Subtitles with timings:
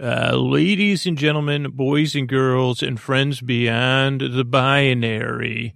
[0.00, 5.74] Uh, ladies and gentlemen, boys and girls, and friends beyond the binary,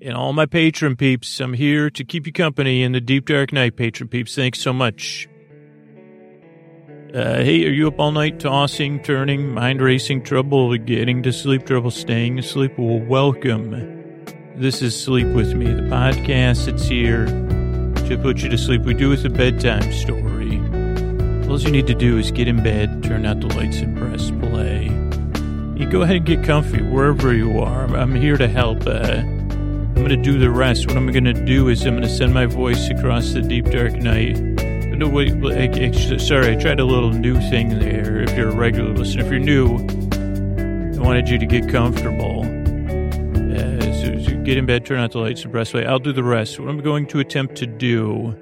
[0.00, 3.52] and all my patron peeps, I'm here to keep you company in the deep dark
[3.52, 4.34] night, patron peeps.
[4.34, 5.28] Thanks so much.
[7.12, 11.66] Uh, hey, are you up all night tossing, turning, mind racing, trouble getting to sleep,
[11.66, 12.72] trouble staying asleep?
[12.78, 14.24] Well, welcome.
[14.56, 18.84] This is Sleep With Me, the podcast that's here to put you to sleep.
[18.84, 20.39] We do with a bedtime story.
[21.50, 24.30] All you need to do is get in bed, turn out the lights, and press
[24.30, 24.84] play.
[25.76, 27.86] You go ahead and get comfy wherever you are.
[27.96, 28.86] I'm here to help.
[28.86, 30.86] Uh, I'm going to do the rest.
[30.86, 33.64] What I'm going to do is I'm going to send my voice across the deep
[33.64, 34.38] dark night.
[34.38, 35.32] No, wait,
[36.20, 38.22] sorry, I tried a little new thing there.
[38.22, 42.42] If you're a regular listener, if you're new, I wanted you to get comfortable.
[42.42, 45.84] Uh, so, so get in bed, turn out the lights, and press play.
[45.84, 46.60] I'll do the rest.
[46.60, 48.36] What I'm going to attempt to do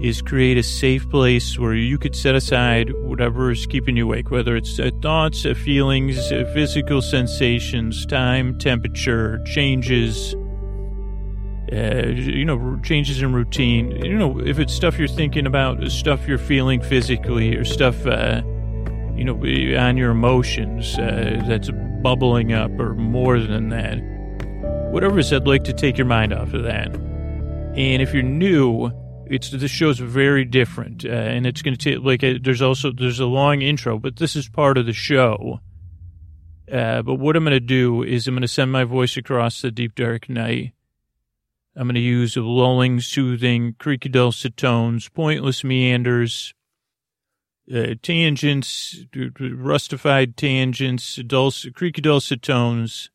[0.00, 4.30] is create a safe place where you could set aside whatever is keeping you awake,
[4.30, 10.34] whether it's uh, thoughts, uh, feelings, uh, physical sensations, time, temperature, changes,
[11.72, 13.90] uh, you know, changes in routine.
[14.04, 18.42] You know, if it's stuff you're thinking about, stuff you're feeling physically, or stuff, uh,
[19.16, 19.34] you know,
[19.80, 21.70] on your emotions uh, that's
[22.02, 23.98] bubbling up, or more than that.
[24.92, 26.94] Whatever it is, I'd like to take your mind off of that.
[26.94, 28.90] And if you're new,
[29.28, 32.92] it's the show's very different, uh, and it's going to take like a, there's also
[32.92, 35.60] there's a long intro, but this is part of the show.
[36.70, 39.62] Uh, but what I'm going to do is I'm going to send my voice across
[39.62, 40.72] the deep dark night.
[41.76, 46.54] I'm going to use lulling, soothing, creaky dulcet tones, pointless meanders,
[47.72, 49.04] uh, tangents,
[49.38, 53.10] rustified tangents, dulcet, creaky dulcet tones,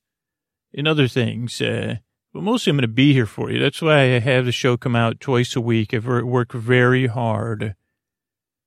[0.74, 1.60] and other things.
[1.60, 1.96] Uh,
[2.34, 3.60] but mostly I'm going to be here for you.
[3.60, 5.94] That's why I have the show come out twice a week.
[5.94, 7.76] I've worked very hard.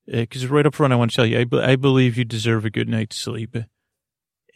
[0.07, 2.25] Because uh, right up front, I want to tell you, I, be- I believe you
[2.25, 3.57] deserve a good night's sleep.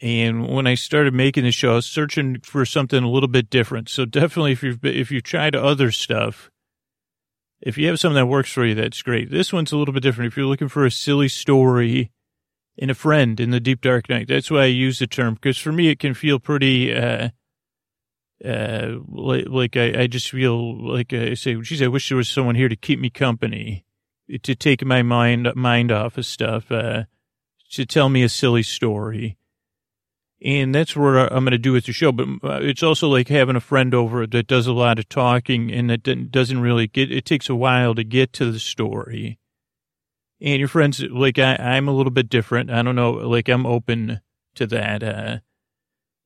[0.01, 3.49] And when I started making the show, I was searching for something a little bit
[3.49, 3.89] different.
[3.89, 6.49] So definitely, if you've if you've tried other stuff,
[7.61, 9.29] if you have something that works for you, that's great.
[9.29, 10.31] This one's a little bit different.
[10.31, 12.11] If you're looking for a silly story
[12.77, 15.33] and a friend in the deep dark night, that's why I use the term.
[15.33, 16.95] Because for me, it can feel pretty.
[16.95, 17.29] Uh,
[18.45, 22.29] uh, like, like I, I just feel like I say, geez, I wish there was
[22.29, 23.85] someone here to keep me company,
[24.43, 27.03] to take my mind mind off of stuff, uh,
[27.71, 29.37] to tell me a silly story.
[30.41, 32.13] And that's what I'm going to do with the show.
[32.13, 35.71] But uh, it's also like having a friend over that does a lot of talking
[35.71, 39.37] and that doesn't really get, it takes a while to get to the story.
[40.39, 42.71] And your friends, like I, I'm a little bit different.
[42.71, 44.21] I don't know, like I'm open
[44.55, 45.03] to that.
[45.03, 45.39] Uh,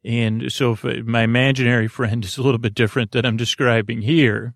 [0.04, 4.02] and so if uh, my imaginary friend is a little bit different that I'm describing
[4.02, 4.54] here.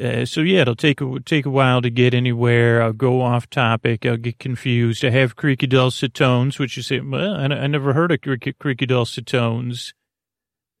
[0.00, 2.82] Uh, so yeah, it'll take a, take a while to get anywhere.
[2.82, 4.06] I'll go off topic.
[4.06, 5.04] I'll get confused.
[5.04, 8.52] I have creaky dulcet tones, which you say, well, I, I never heard of creaky,
[8.52, 9.94] creaky dulcet tones.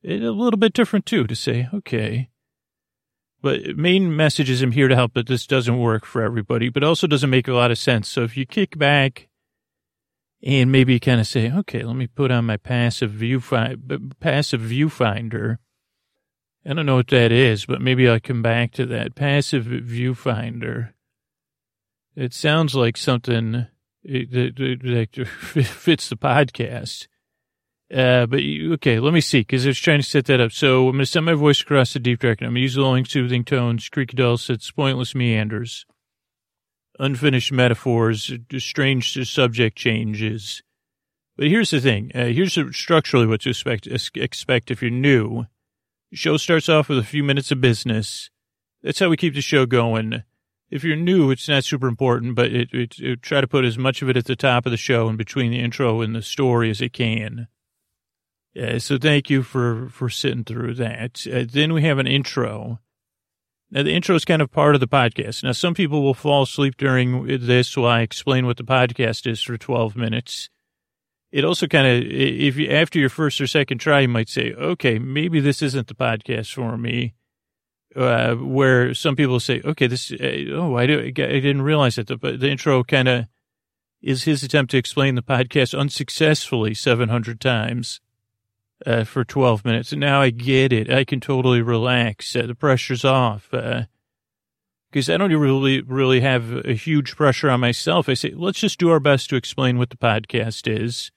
[0.02, 2.28] It's a little bit different too to say, okay.
[3.40, 6.82] But main message is I'm here to help, but this doesn't work for everybody, but
[6.82, 8.08] also doesn't make a lot of sense.
[8.08, 9.27] So if you kick back
[10.42, 14.12] and maybe kind of say, okay, let me put on my passive viewfinder.
[14.20, 15.58] Passive viewfinder.
[16.64, 20.92] I don't know what that is, but maybe I'll come back to that passive viewfinder.
[22.14, 23.66] It sounds like something
[24.04, 25.26] that
[25.64, 27.08] fits the podcast.
[27.92, 28.40] Uh, but
[28.74, 30.52] okay, let me see, because I was trying to set that up.
[30.52, 32.42] So I'm going to send my voice across the deep dark.
[32.42, 35.86] I'm going to use lulling, soothing tones, creaky dulcets, pointless meanders
[36.98, 40.62] unfinished metaphors, strange subject changes.
[41.36, 42.10] But here's the thing.
[42.14, 45.46] Uh, here's structurally what to expect, expect if you're new.
[46.12, 48.30] Show starts off with a few minutes of business.
[48.82, 50.24] That's how we keep the show going.
[50.70, 53.78] If you're new, it's not super important, but it, it, it, try to put as
[53.78, 56.22] much of it at the top of the show and between the intro and the
[56.22, 57.48] story as it can.
[58.60, 61.24] Uh, so thank you for, for sitting through that.
[61.32, 62.80] Uh, then we have an intro.
[63.70, 65.44] Now, the intro is kind of part of the podcast.
[65.44, 69.42] Now, some people will fall asleep during this while I explain what the podcast is
[69.42, 70.48] for 12 minutes.
[71.30, 74.54] It also kind of, if you, after your first or second try, you might say,
[74.54, 77.14] okay, maybe this isn't the podcast for me.
[77.94, 82.06] Uh, where some people say, okay, this, uh, oh, I, do, I didn't realize that
[82.06, 83.24] the, the intro kind of
[84.00, 88.00] is his attempt to explain the podcast unsuccessfully 700 times
[88.86, 89.92] uh, for 12 minutes.
[89.92, 90.90] And now I get it.
[90.90, 92.34] I can totally relax.
[92.34, 93.48] Uh, the pressure's off.
[93.50, 98.08] because uh, I don't really, really have a huge pressure on myself.
[98.08, 101.10] I say, let's just do our best to explain what the podcast is.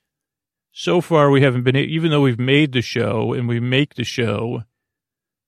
[0.72, 4.04] So far, we haven't been, even though we've made the show and we make the
[4.04, 4.62] show,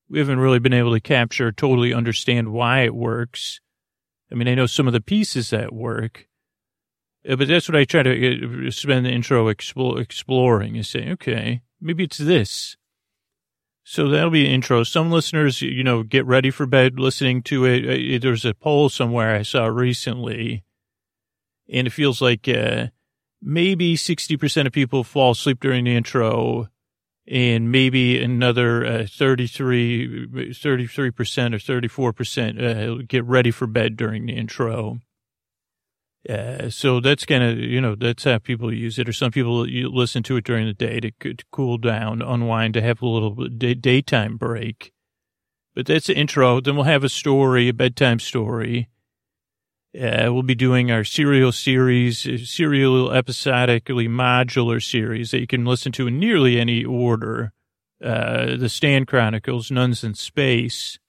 [0.07, 3.59] we haven't really been able to capture, totally understand why it works.
[4.31, 6.27] I mean, I know some of the pieces that work,
[7.27, 11.61] Uh, But that's what I try to uh, spend the intro exploring is saying, okay,
[11.85, 12.75] maybe it's this.
[13.83, 14.83] So that'll be an intro.
[14.83, 18.15] Some listeners, you know, get ready for bed listening to it.
[18.15, 20.63] Uh, There's a poll somewhere I saw recently,
[21.71, 22.87] and it feels like uh,
[23.41, 26.67] maybe 60% of people fall asleep during the intro,
[27.27, 34.33] and maybe another uh, 33, 33% or 34% uh, get ready for bed during the
[34.33, 34.99] intro.
[36.27, 39.07] Uh, so that's of, you know, that's how people use it.
[39.07, 42.73] Or some people you listen to it during the day to, to cool down, unwind,
[42.73, 44.91] to have a little day, daytime break.
[45.75, 46.61] But that's the intro.
[46.61, 48.89] Then we'll have a story, a bedtime story.
[49.95, 55.63] Uh, we'll be doing our serial series, uh, serial episodically modular series that you can
[55.63, 57.53] listen to in nearly any order.
[58.03, 60.99] Uh, the Stan Chronicles, Nuns in Space,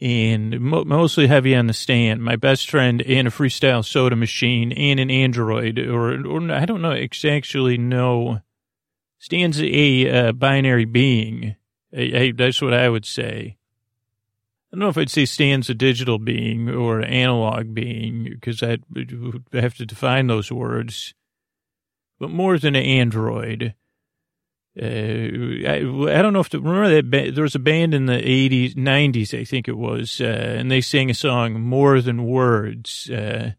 [0.00, 2.22] and mo- mostly heavy on the stand.
[2.22, 6.82] My best friend and a freestyle soda machine and an android, or or I don't
[6.82, 8.40] know actually no.
[9.18, 11.56] Stan's a uh, binary being.
[11.96, 13.56] I, I, that's what I would say.
[14.70, 18.62] I don't know if I'd say Stan's a digital being or an analog being because
[18.62, 18.78] I
[19.52, 21.14] have to define those words.
[22.18, 23.74] But more than an android.
[24.80, 25.76] Uh, I,
[26.18, 28.74] I don't know if the, remember that ba- there was a band in the 80s,
[28.74, 33.52] 90s, I think it was, uh, and they sang a song "More Than Words." Uh,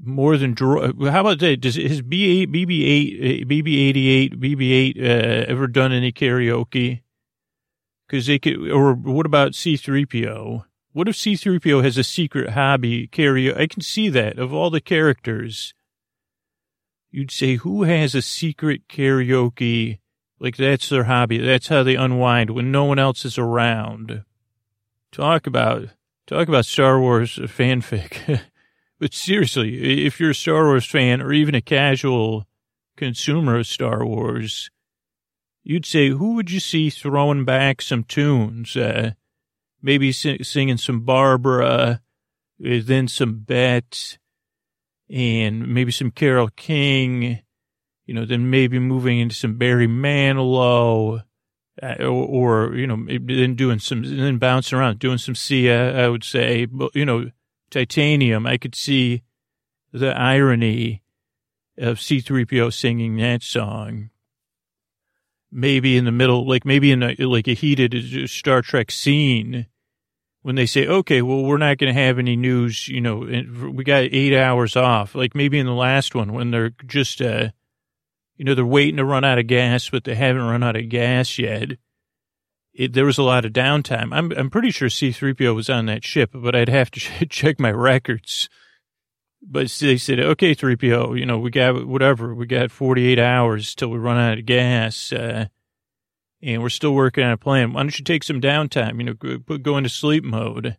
[0.00, 1.60] more than dro- how about that?
[1.60, 6.12] Does has B eight, BB eight, BB eighty eight, BB eight uh, ever done any
[6.12, 7.02] karaoke?
[8.06, 10.64] Because they could, or what about C three PO?
[10.92, 13.58] What if C three PO has a secret hobby karaoke?
[13.58, 15.74] I can see that of all the characters
[17.10, 19.98] you'd say who has a secret karaoke?
[20.40, 21.38] Like that's their hobby.
[21.38, 24.24] That's how they unwind when no one else is around.
[25.10, 25.88] Talk about
[26.26, 28.42] talk about star wars fanfic.
[29.00, 32.48] But seriously if you're a star wars fan or even a casual
[32.96, 34.72] consumer of star wars
[35.62, 38.76] you'd say who would you see throwing back some tunes?
[38.76, 39.12] Uh,
[39.80, 41.96] maybe sing, singing some barbara uh,
[42.58, 44.17] then some bet
[45.10, 47.40] and maybe some Carole King,
[48.06, 51.22] you know, then maybe moving into some Barry Manilow,
[51.82, 56.08] uh, or, or, you know, then doing some, then bouncing around, doing some Sia, I
[56.08, 57.30] would say, but, you know,
[57.70, 59.22] Titanium, I could see
[59.92, 61.02] the irony
[61.76, 64.10] of C3PO singing that song.
[65.50, 69.66] Maybe in the middle, like maybe in a, like a heated Star Trek scene,
[70.48, 73.84] when they say, okay, well, we're not going to have any news, you know, we
[73.84, 77.48] got eight hours off, like maybe in the last one when they're just, uh,
[78.38, 80.88] you know, they're waiting to run out of gas, but they haven't run out of
[80.88, 81.72] gas yet.
[82.72, 84.08] It, there was a lot of downtime.
[84.10, 87.70] I'm, I'm pretty sure C3PO was on that ship, but I'd have to check my
[87.70, 88.48] records.
[89.42, 93.90] But they said, okay, 3PO, you know, we got whatever, we got 48 hours till
[93.90, 95.12] we run out of gas.
[95.12, 95.48] Uh,
[96.42, 97.72] and we're still working on a plan.
[97.72, 98.98] Why don't you take some downtime?
[98.98, 100.76] You know, go, into sleep mode.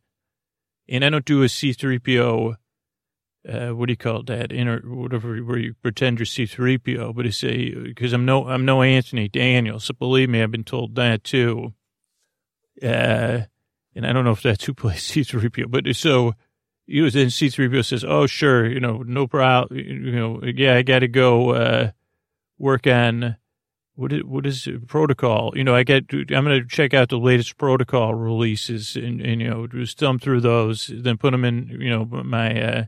[0.87, 2.55] And I don't do a C3PO,
[3.47, 4.51] uh, what do you call that?
[4.51, 8.81] Inner, whatever, where you pretend you're C3PO, but it's a, because I'm no, I'm no
[8.81, 9.85] Anthony Daniels.
[9.85, 11.73] So believe me, I've been told that too.
[12.81, 13.41] Uh,
[13.95, 16.33] and I don't know if that's who plays C3PO, but so,
[16.87, 19.79] you know, then C3PO says, oh, sure, you know, no problem.
[19.79, 21.91] You know, yeah, I got to go, uh,
[22.57, 23.37] work on,
[23.99, 25.51] what is, what is protocol?
[25.55, 29.41] You know, I get, I'm going to check out the latest protocol releases and, and,
[29.41, 32.83] you know, just thumb through those, then put them in, you know, my, uh,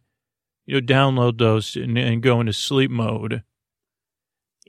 [0.66, 3.44] you know, download those and, and go into sleep mode.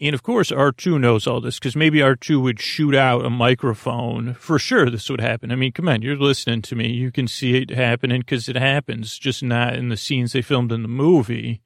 [0.00, 4.34] And of course, R2 knows all this because maybe R2 would shoot out a microphone.
[4.34, 5.52] For sure, this would happen.
[5.52, 6.88] I mean, come on, you're listening to me.
[6.88, 10.72] You can see it happening because it happens, just not in the scenes they filmed
[10.72, 11.62] in the movie.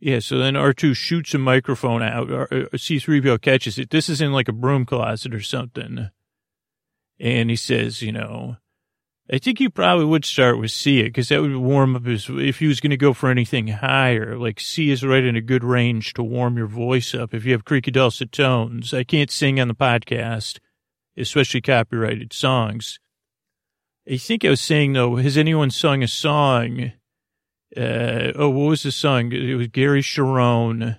[0.00, 2.30] Yeah, so then R2 shoots a microphone out.
[2.30, 3.90] uh, C3PO catches it.
[3.90, 6.08] This is in like a broom closet or something.
[7.20, 8.56] And he says, you know,
[9.30, 12.60] I think you probably would start with C because that would warm up his, if
[12.60, 15.62] he was going to go for anything higher, like C is right in a good
[15.62, 18.94] range to warm your voice up if you have creaky dulcet tones.
[18.94, 20.60] I can't sing on the podcast,
[21.14, 22.98] especially copyrighted songs.
[24.10, 26.92] I think I was saying though, has anyone sung a song?
[27.76, 29.32] Uh, oh, what was the song?
[29.32, 30.98] It was Gary Cherone.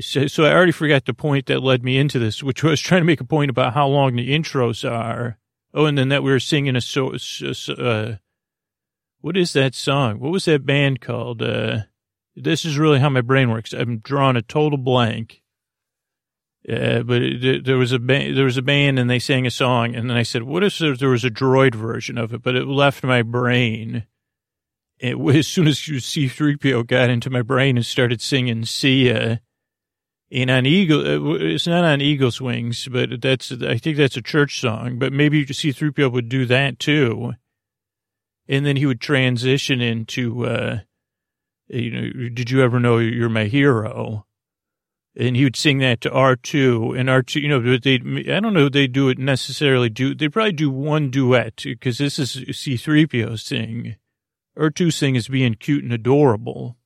[0.00, 3.00] So, so I already forgot the point that led me into this, which was trying
[3.00, 5.38] to make a point about how long the intros are.
[5.74, 7.14] Oh, and then that we were singing a so,
[7.76, 8.16] uh,
[9.20, 10.20] what is that song?
[10.20, 11.42] What was that band called?
[11.42, 11.80] Uh,
[12.34, 13.72] this is really how my brain works.
[13.72, 15.42] I'm drawing a total blank.
[16.68, 19.50] Uh, but it, there was a ba- there was a band and they sang a
[19.50, 22.42] song, and then I said, "What if there, there was a droid version of it?"
[22.42, 24.04] But it left my brain,
[25.00, 29.40] it, as soon as C3PO got into my brain and started singing Sia,
[30.30, 34.22] and on Eagle, uh, it's not on Eagle's Wings, but that's, I think that's a
[34.22, 37.32] church song, but maybe C3PO would do that too.
[38.46, 40.78] And then he would transition into, uh,
[41.68, 44.26] you know, did you ever know you're my hero?
[45.16, 48.66] And he would sing that to R2 and R2, you know, they, I don't know
[48.66, 53.38] if they do it necessarily do, they probably do one duet because this is C3PO
[53.40, 53.96] sing.
[54.58, 56.76] R2 sing is being cute and adorable.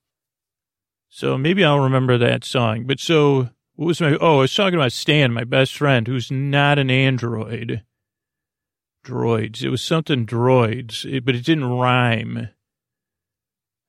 [1.08, 2.84] So maybe I'll remember that song.
[2.86, 6.30] But so, what was my, oh, I was talking about Stan, my best friend, who's
[6.30, 7.82] not an android.
[9.04, 9.62] Droids.
[9.62, 12.48] It was something droids, but it didn't rhyme.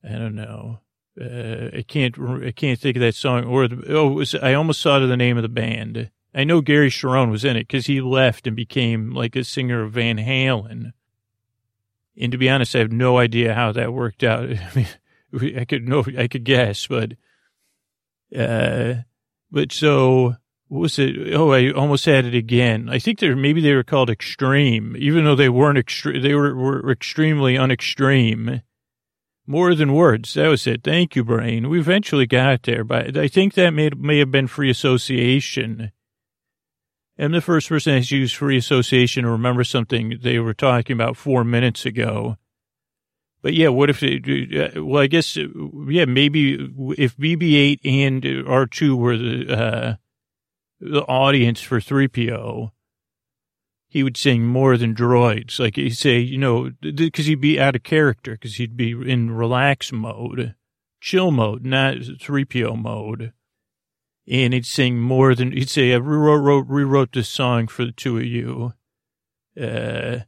[0.04, 0.80] I don't know.
[1.20, 3.46] Uh, I can't, I can't think of that song.
[3.46, 6.10] Or, the, oh, was, I almost thought of the name of the band.
[6.34, 9.84] I know Gary Cherone was in it because he left and became like a singer
[9.84, 10.94] of Van Halen.
[12.20, 14.50] And to be honest, I have no idea how that worked out.
[14.50, 17.14] I mean, I could know, I could guess, but,
[18.38, 18.96] uh,
[19.52, 20.36] but so
[20.68, 21.34] what was it?
[21.34, 22.90] Oh, I almost had it again.
[22.90, 26.56] I think they're, maybe they were called extreme, even though they weren't extreme, they were,
[26.56, 28.62] were extremely unextreme.
[29.46, 30.36] More than words.
[30.36, 30.84] That was it.
[30.84, 31.68] Thank you, brain.
[31.68, 35.92] We eventually got there, but I think that may, may have been free association.
[37.18, 41.18] I'm the first person that's used free association to remember something they were talking about
[41.18, 42.38] four minutes ago.
[43.44, 45.48] But yeah, what if, it, uh, well, I guess, uh,
[45.88, 46.54] yeah, maybe
[46.98, 49.96] if BB-8 and R2 were the, uh,
[50.80, 52.72] the audience for 3PO,
[53.90, 55.60] he would sing more than droids.
[55.60, 59.30] Like he'd say, you know, because he'd be out of character, because he'd be in
[59.30, 60.56] relax mode,
[61.00, 63.34] chill mode, not 3PO mode.
[64.28, 68.18] And he'd sing more than, he'd say, I rewrote, rewrote this song for the two
[68.18, 68.74] of you.
[69.60, 70.20] Uh,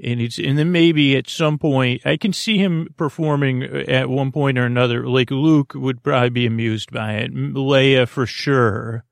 [0.00, 4.30] and it's and then maybe at some point I can see him performing at one
[4.30, 5.06] point or another.
[5.08, 7.34] Like Luke would probably be amused by it.
[7.34, 9.04] Leia for sure.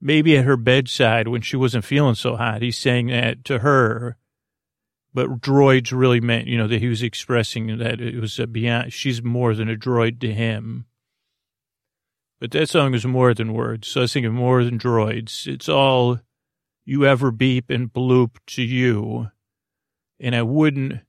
[0.00, 4.16] Maybe at her bedside when she wasn't feeling so hot, he's saying that to her.
[5.14, 8.94] But droids really meant, you know, that he was expressing that it was beyond.
[8.94, 10.86] She's more than a droid to him.
[12.42, 13.86] But that song is more than words.
[13.86, 15.46] So I was thinking more than droids.
[15.46, 16.18] It's all
[16.84, 19.28] you ever beep and bloop to you
[20.18, 21.02] and I wouldn't,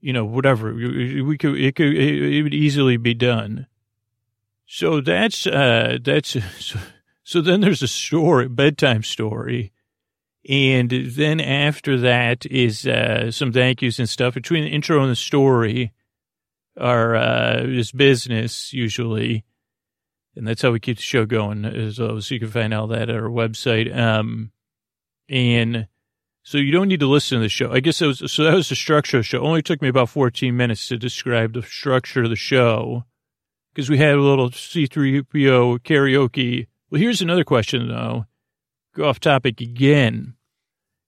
[0.00, 3.68] you know, whatever we could, it could, it would easily be done.
[4.66, 6.78] So that's, uh, that's, so,
[7.24, 9.72] so then there's a story, bedtime story.
[10.46, 15.10] And then after that is, uh, some thank yous and stuff between the intro and
[15.10, 15.94] the story
[16.78, 19.46] are, uh, business usually.
[20.36, 22.20] And that's how we keep the show going well.
[22.20, 23.96] So you can find all that at our website.
[23.96, 24.52] Um,
[25.28, 25.88] and,
[26.46, 27.72] so you don't need to listen to the show.
[27.72, 29.38] I guess that was, so that was the structure of the show.
[29.38, 33.04] It only took me about 14 minutes to describe the structure of the show
[33.74, 36.68] because we had a little C3PO karaoke.
[36.88, 38.26] Well, here's another question though.
[38.94, 40.34] Go off topic again.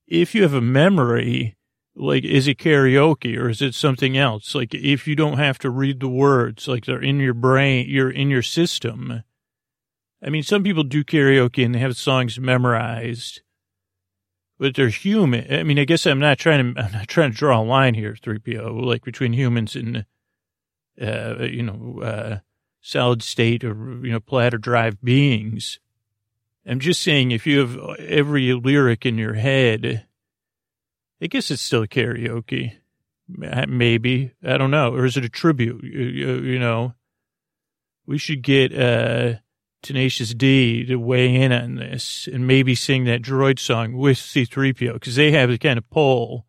[0.09, 1.57] If you have a memory,
[1.99, 4.55] like, is it karaoke or is it something else?
[4.55, 8.11] Like, if you don't have to read the words, like they're in your brain, you're
[8.11, 9.23] in your system.
[10.23, 13.43] I mean, some people do karaoke and they have songs memorized
[14.59, 15.53] but they're human.
[15.53, 17.95] I mean, I guess I'm not trying to, I'm not trying to draw a line
[17.95, 20.05] here, 3PO, like between humans and,
[21.01, 22.39] uh, you know, uh,
[22.81, 23.75] solid state or,
[24.05, 25.79] you know, platter drive beings.
[26.67, 30.07] I'm just saying if you have every lyric in your head,
[31.21, 32.75] I guess it's still karaoke.
[33.29, 34.33] Maybe.
[34.43, 34.95] I don't know.
[34.95, 35.83] Or is it a tribute?
[35.83, 36.95] You, you know,
[38.07, 39.35] we should get, uh,
[39.83, 44.95] Tenacious D to weigh in on this and maybe sing that droid song with C3PO
[44.95, 46.47] because they have the kind of pull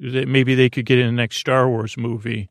[0.00, 2.50] that maybe they could get in the next Star Wars movie.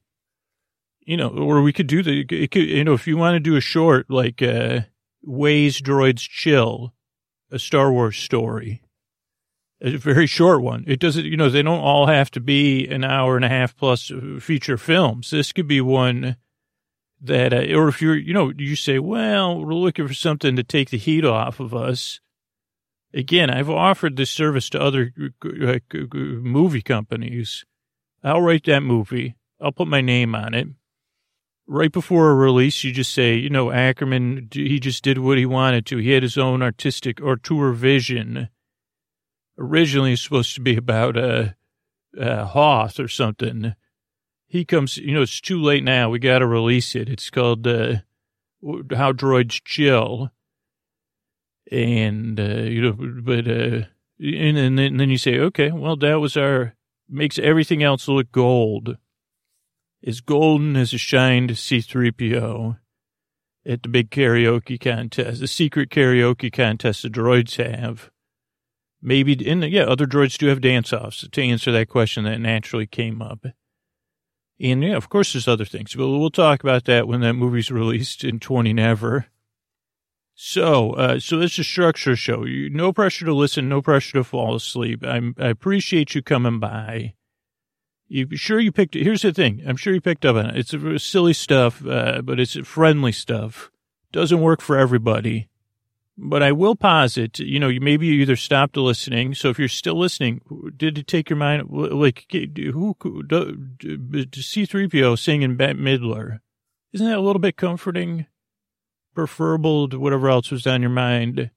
[1.02, 3.56] You know, or we could do the, could, you know, if you want to do
[3.56, 4.82] a short like uh,
[5.22, 6.94] Ways Droids Chill,
[7.52, 8.82] a Star Wars story,
[9.86, 10.84] a very short one.
[10.88, 13.77] It doesn't, you know, they don't all have to be an hour and a half
[13.77, 15.30] plus feature films.
[15.30, 16.38] This could be one
[17.22, 20.63] that, uh, or if you're, you know, you say, well, we're looking for something to
[20.63, 22.20] take the heat off of us.
[23.13, 25.13] Again, I've offered this service to other
[25.44, 25.80] uh,
[26.12, 27.63] movie companies.
[28.24, 29.36] I'll write that movie.
[29.62, 30.68] I'll put my name on it.
[31.68, 35.46] Right before a release, you just say, you know, Ackerman, he just did what he
[35.46, 35.98] wanted to.
[35.98, 38.50] He had his own artistic auteur vision.
[39.58, 41.56] Originally, it's supposed to be about a,
[42.18, 43.76] Hoth or something
[44.56, 46.10] he comes, you know, it's too late now.
[46.10, 47.10] We got to release it.
[47.10, 47.96] It's called uh,
[48.92, 50.32] How Droids Chill.
[51.72, 53.88] And, uh, you know, but, uh,
[54.20, 56.76] and, and, then, and then you say, okay, well, that was our,
[57.10, 58.98] makes everything else look gold.
[60.06, 62.78] as golden as a shined C3PO
[63.66, 68.12] at the big karaoke contest, the secret karaoke contest the droids have.
[69.02, 72.88] Maybe, in yeah, other droids do have dance offs to answer that question that naturally
[72.88, 73.46] came up.
[74.60, 77.72] And yeah, of course, there's other things, but we'll talk about that when that movie's
[77.72, 79.28] released in 20 never.
[80.34, 82.46] So, uh, so it's a structure show.
[82.46, 85.04] You, no pressure to listen, no pressure to fall asleep.
[85.06, 87.14] I'm, I appreciate you coming by.
[88.08, 88.94] You sure you picked?
[88.94, 89.64] Here's the thing.
[89.66, 90.74] I'm sure you picked up on it.
[90.74, 93.72] It's silly stuff, uh, but it's friendly stuff.
[94.12, 95.48] Doesn't work for everybody,
[96.18, 97.40] but I will posit.
[97.40, 99.36] You know, maybe you either stopped listening.
[99.36, 100.42] So if you're still listening,
[100.76, 101.70] did it take your mind?
[101.70, 102.96] Like who?
[103.02, 106.40] C-3PO singing Bette Midler.
[106.94, 108.28] Isn't that a little bit comforting?
[109.14, 111.52] Preferable to whatever else was on your mind.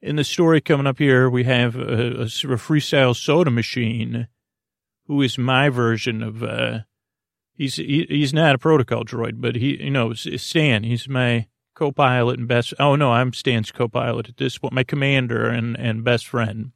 [0.00, 4.28] In the story coming up here, we have a, a, a freestyle soda machine
[5.06, 6.80] who is my version of, uh,
[7.54, 12.40] he's, he, he's not a protocol droid, but he, you know, Stan, he's my co-pilot
[12.40, 16.26] and best, oh no, I'm Stan's co-pilot at this point, my commander and, and best
[16.26, 16.72] friend.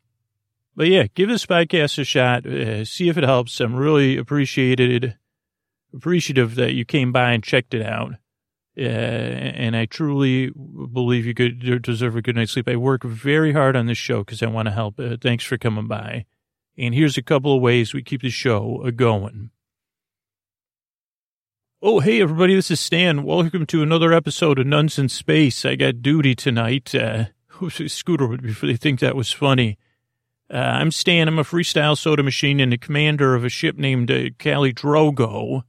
[0.76, 3.60] But yeah, give this podcast a shot, uh, see if it helps.
[3.60, 5.18] I'm really appreciated,
[5.92, 8.12] appreciative that you came by and checked it out.
[8.78, 12.68] Uh, and I truly believe you could deserve a good night's sleep.
[12.68, 15.00] I work very hard on this show because I want to help.
[15.00, 16.26] Uh, thanks for coming by.
[16.78, 19.50] And here's a couple of ways we keep the show going.
[21.84, 23.24] Oh, hey, everybody, this is Stan.
[23.24, 25.64] Welcome to another episode of Nuns in Space.
[25.64, 26.94] I got duty tonight.
[26.94, 27.24] Uh,
[27.68, 29.78] Scooter would they think that was funny.
[30.48, 31.26] Uh, I'm Stan.
[31.26, 35.64] I'm a freestyle soda machine and the commander of a ship named uh, Kali Drogo.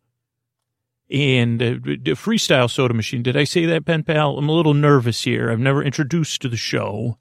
[1.09, 1.65] And uh,
[2.13, 3.23] freestyle soda machine.
[3.23, 4.37] Did I say that, pen pal?
[4.37, 5.49] I'm a little nervous here.
[5.49, 7.17] I've never introduced to the show.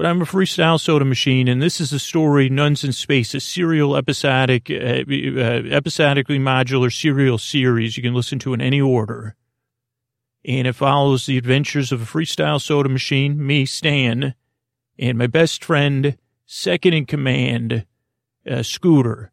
[0.00, 3.38] But I'm a freestyle soda machine, and this is a story, Nuns in Space, a
[3.38, 9.36] serial episodic, uh, uh, episodically modular serial series you can listen to in any order.
[10.42, 14.34] And it follows the adventures of a freestyle soda machine, me, Stan,
[14.98, 17.84] and my best friend, second in command,
[18.50, 19.32] uh, Scooter,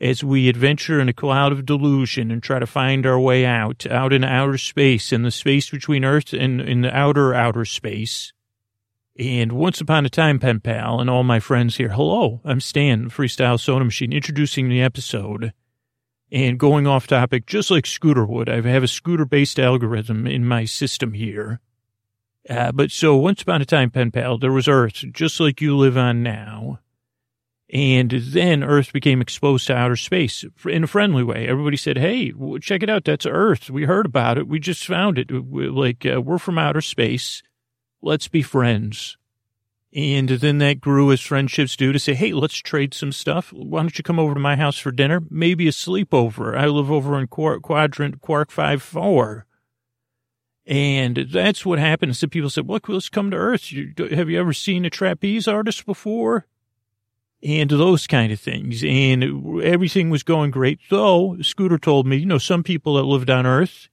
[0.00, 3.86] as we adventure in a cloud of delusion and try to find our way out,
[3.90, 8.32] out in outer space, in the space between Earth and in the outer, outer space
[9.18, 13.08] and once upon a time, pen pal, and all my friends here, hello, I'm Stan,
[13.08, 15.52] Freestyle Soda Machine, introducing the episode
[16.30, 18.48] and going off topic, just like Scooter would.
[18.48, 21.60] I have a scooter based algorithm in my system here.
[22.48, 25.76] Uh, but so once upon a time, pen pal, there was Earth, just like you
[25.76, 26.80] live on now.
[27.72, 31.48] And then Earth became exposed to outer space in a friendly way.
[31.48, 33.04] Everybody said, Hey, check it out.
[33.04, 33.70] That's Earth.
[33.70, 34.46] We heard about it.
[34.46, 35.30] We just found it.
[35.32, 37.42] Like, uh, we're from outer space
[38.02, 39.16] let's be friends.
[39.96, 43.50] And then that grew as friendships do to say, hey, let's trade some stuff.
[43.52, 45.22] Why don't you come over to my house for dinner?
[45.30, 46.54] Maybe a sleepover.
[46.58, 49.46] I live over in quadrant Quark 5 4.
[50.66, 52.16] And that's what happened.
[52.16, 53.72] Some people said, look, let's come to Earth.
[53.72, 56.46] You, have you ever seen a trapeze artist before?
[57.42, 58.82] And those kind of things.
[58.84, 60.80] And everything was going great.
[60.90, 63.88] Though, Scooter told me, you know, some people that lived on Earth,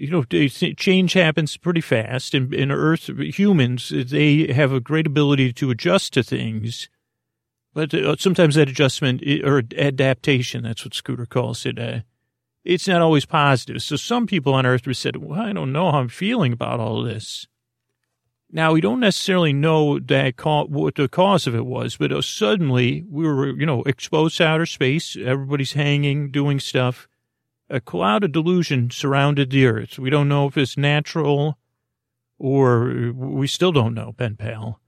[0.00, 2.32] you know, change happens pretty fast.
[2.32, 6.88] And in Earth, humans, they have a great ability to adjust to things.
[7.74, 12.00] But uh, sometimes that adjustment or adaptation, that's what Scooter calls it, uh,
[12.64, 13.82] it's not always positive.
[13.82, 17.02] So some people on Earth said, well, I don't know how I'm feeling about all
[17.02, 17.46] this.
[18.50, 23.04] Now, we don't necessarily know that what the cause of it was, but uh, suddenly
[23.08, 25.14] we were, you know, exposed to outer space.
[25.14, 27.06] Everybody's hanging, doing stuff
[27.70, 29.98] a cloud of delusion surrounded the earth.
[29.98, 31.56] We don't know if it's natural
[32.40, 34.80] or we still don't know, pen pal.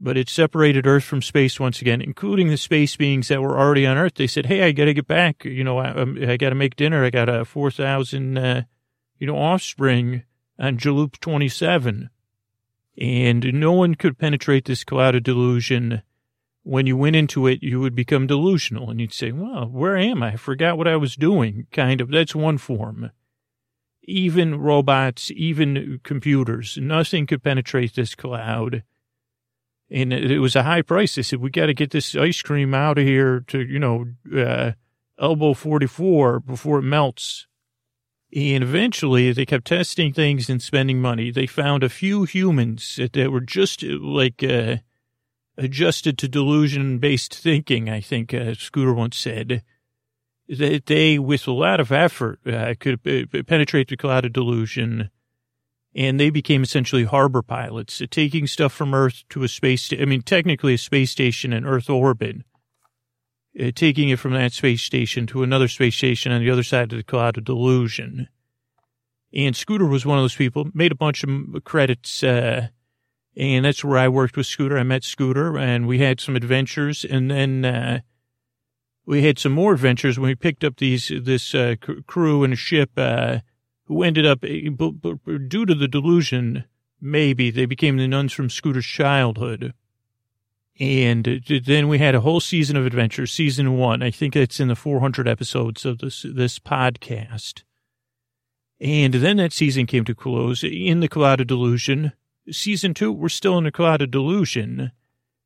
[0.00, 3.86] But it separated Earth from space once again, including the space beings that were already
[3.86, 4.14] on Earth.
[4.14, 5.44] They said, "Hey, I got to get back.
[5.44, 7.04] You know, I, um, I got to make dinner.
[7.04, 8.62] I got a four thousand, uh,
[9.18, 10.24] you know, offspring
[10.58, 12.10] on Jaloop twenty seven,
[12.98, 16.02] and no one could penetrate this cloud of delusion."
[16.64, 20.22] When you went into it, you would become delusional and you'd say, well, where am
[20.22, 20.32] I?
[20.32, 21.66] I forgot what I was doing.
[21.70, 22.10] Kind of.
[22.10, 23.10] That's one form.
[24.02, 28.82] Even robots, even computers, nothing could penetrate this cloud.
[29.90, 31.14] And it was a high price.
[31.14, 34.06] They said, we got to get this ice cream out of here to, you know,
[34.34, 34.72] uh,
[35.18, 37.46] elbow 44 before it melts.
[38.34, 41.30] And eventually they kept testing things and spending money.
[41.30, 44.76] They found a few humans that were just like, uh,
[45.56, 49.62] adjusted to delusion based thinking, I think uh, Scooter once said,
[50.48, 55.10] that they, with a lot of effort, uh, could uh, penetrate the cloud of delusion.
[55.96, 60.02] And they became essentially harbor pilots, uh, taking stuff from Earth to a space, sta-
[60.02, 62.38] I mean, technically a space station in Earth orbit.
[63.60, 66.92] uh, taking it from that space station to another space station on the other side
[66.92, 68.28] of the cloud of delusion.
[69.32, 71.30] And Scooter was one of those people, made a bunch of
[71.64, 72.68] credits, uh,
[73.36, 74.78] and that's where I worked with Scooter.
[74.78, 78.00] I met Scooter and we had some adventures and then, uh,
[79.06, 81.74] we had some more adventures when we picked up these, this, uh,
[82.06, 83.40] crew and a ship, uh,
[83.84, 84.70] who ended up, eh,
[85.48, 86.64] due to the delusion,
[87.00, 89.74] maybe they became the nuns from Scooter's childhood.
[90.80, 94.02] And then we had a whole season of adventure, season one.
[94.02, 97.62] I think it's in the 400 episodes of this, this podcast.
[98.80, 102.12] And then that season came to close in the Cloud of Delusion.
[102.50, 104.92] Season two, we're still in the Cloud of Delusion,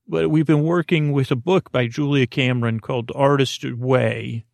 [0.07, 4.45] but we've been working with a book by Julia Cameron called Artist Way.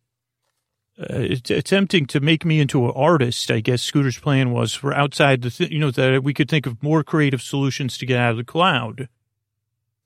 [0.97, 5.41] Uh, attempting to make me into an artist, I guess Scooter's plan was for outside
[5.41, 8.31] the, th- you know, that we could think of more creative solutions to get out
[8.31, 9.09] of the cloud.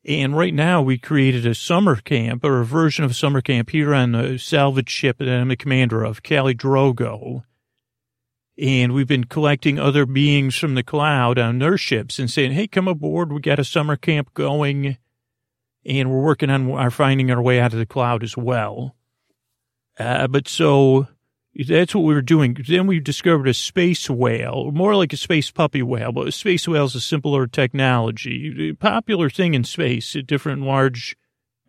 [0.05, 3.69] And right now we created a summer camp or a version of a summer camp
[3.69, 7.43] here on the salvage ship that I'm the commander of, Cali Drogo.
[8.61, 12.67] And we've been collecting other beings from the cloud on their ships and saying, Hey,
[12.67, 13.31] come aboard.
[13.31, 14.97] We got a summer camp going
[15.85, 18.95] and we're working on our finding our way out of the cloud as well.
[19.97, 21.07] Uh, but so
[21.67, 22.55] that's what we were doing.
[22.67, 26.67] Then we discovered a space whale, more like a space puppy whale, but a space
[26.67, 28.69] whale is a simpler technology.
[28.69, 31.17] A popular thing in space, different large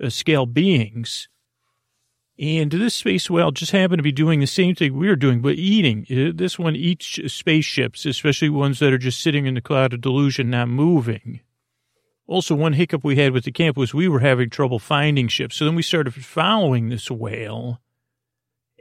[0.03, 1.30] uh, scale beings.
[2.41, 5.43] And this space whale just happened to be doing the same thing we were doing,
[5.43, 6.07] but eating.
[6.11, 10.01] Uh, this one eats spaceships, especially ones that are just sitting in the cloud of
[10.01, 11.41] delusion, not moving.
[12.27, 15.57] Also, one hiccup we had with the camp was we were having trouble finding ships.
[15.57, 17.83] So then we started following this whale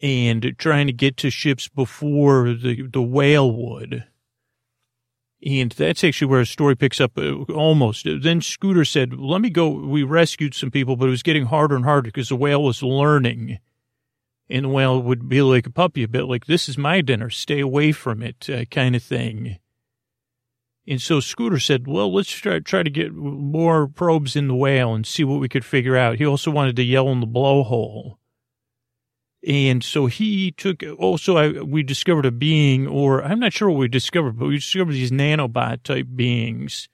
[0.02, 4.06] and trying to get to ships before the, the whale would.
[5.46, 8.06] And that's actually where a story picks up uh, almost.
[8.06, 9.70] Then Scooter said, let me go.
[9.70, 12.84] We rescued some people, but it was getting harder and harder because the whale was
[12.84, 13.60] learning.
[14.50, 17.30] And the whale would be like a puppy, a bit like, this is my dinner,
[17.30, 19.60] stay away from it, uh, kind of thing.
[20.88, 24.94] And so Scooter said, well, let's try, try to get more probes in the whale
[24.94, 26.18] and see what we could figure out.
[26.18, 28.18] He also wanted to yell in the blowhole.
[29.48, 33.70] And so he took, oh, also, I, we discovered a being, or I'm not sure
[33.70, 36.90] what we discovered, but we discovered these nanobot type beings.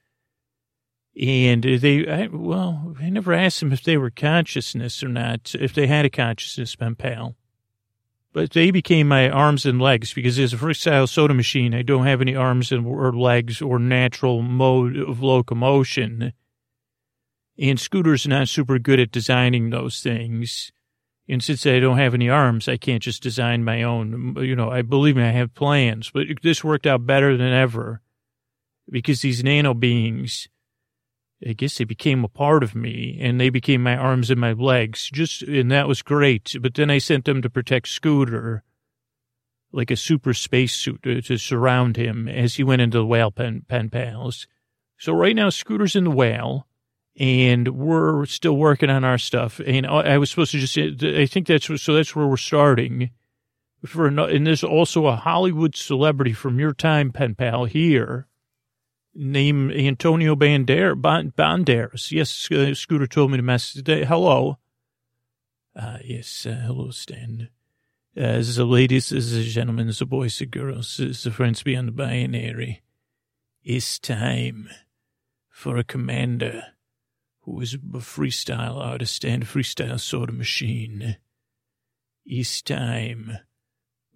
[1.19, 5.73] And they, I, well, I never asked them if they were consciousness or not, if
[5.73, 7.36] they had a consciousness, pen pal.
[8.34, 12.05] But they became my arms and legs because as a freestyle soda machine, I don't
[12.05, 16.34] have any arms and, or legs or natural mode of locomotion.
[17.58, 20.73] And Scooter's not super good at designing those things.
[21.27, 24.35] And since I don't have any arms, I can't just design my own.
[24.39, 28.01] You know, I believe me, I have plans, but this worked out better than ever
[28.89, 30.47] because these nano beings,
[31.45, 34.53] I guess they became a part of me and they became my arms and my
[34.53, 35.09] legs.
[35.11, 36.55] Just, and that was great.
[36.61, 38.63] But then I sent them to protect Scooter,
[39.71, 43.65] like a super spacesuit to, to surround him as he went into the whale pen,
[43.67, 44.47] pen pals.
[44.99, 46.67] So right now, Scooter's in the whale
[47.17, 49.62] and we're still working on our stuff.
[49.65, 53.12] And I was supposed to just, I think that's, so that's where we're starting.
[53.86, 58.28] For, and there's also a Hollywood celebrity from your time, pen pal, here,
[59.13, 62.12] named Antonio Bander, Banderas.
[62.12, 63.88] Yes, Scooter told me to message.
[63.88, 64.58] Hello.
[65.75, 67.49] Uh, yes, uh, hello, Stan.
[68.17, 72.82] Uh, the ladies, the gentlemen, the boys, the girls, is the friends beyond the binary.
[73.63, 74.69] It's time
[75.49, 76.63] for a commander
[77.45, 81.17] who is a freestyle artist and freestyle sort of machine.
[82.25, 83.38] It's time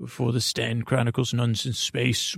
[0.08, 2.36] for the Stan Chronicles Nuns in Space.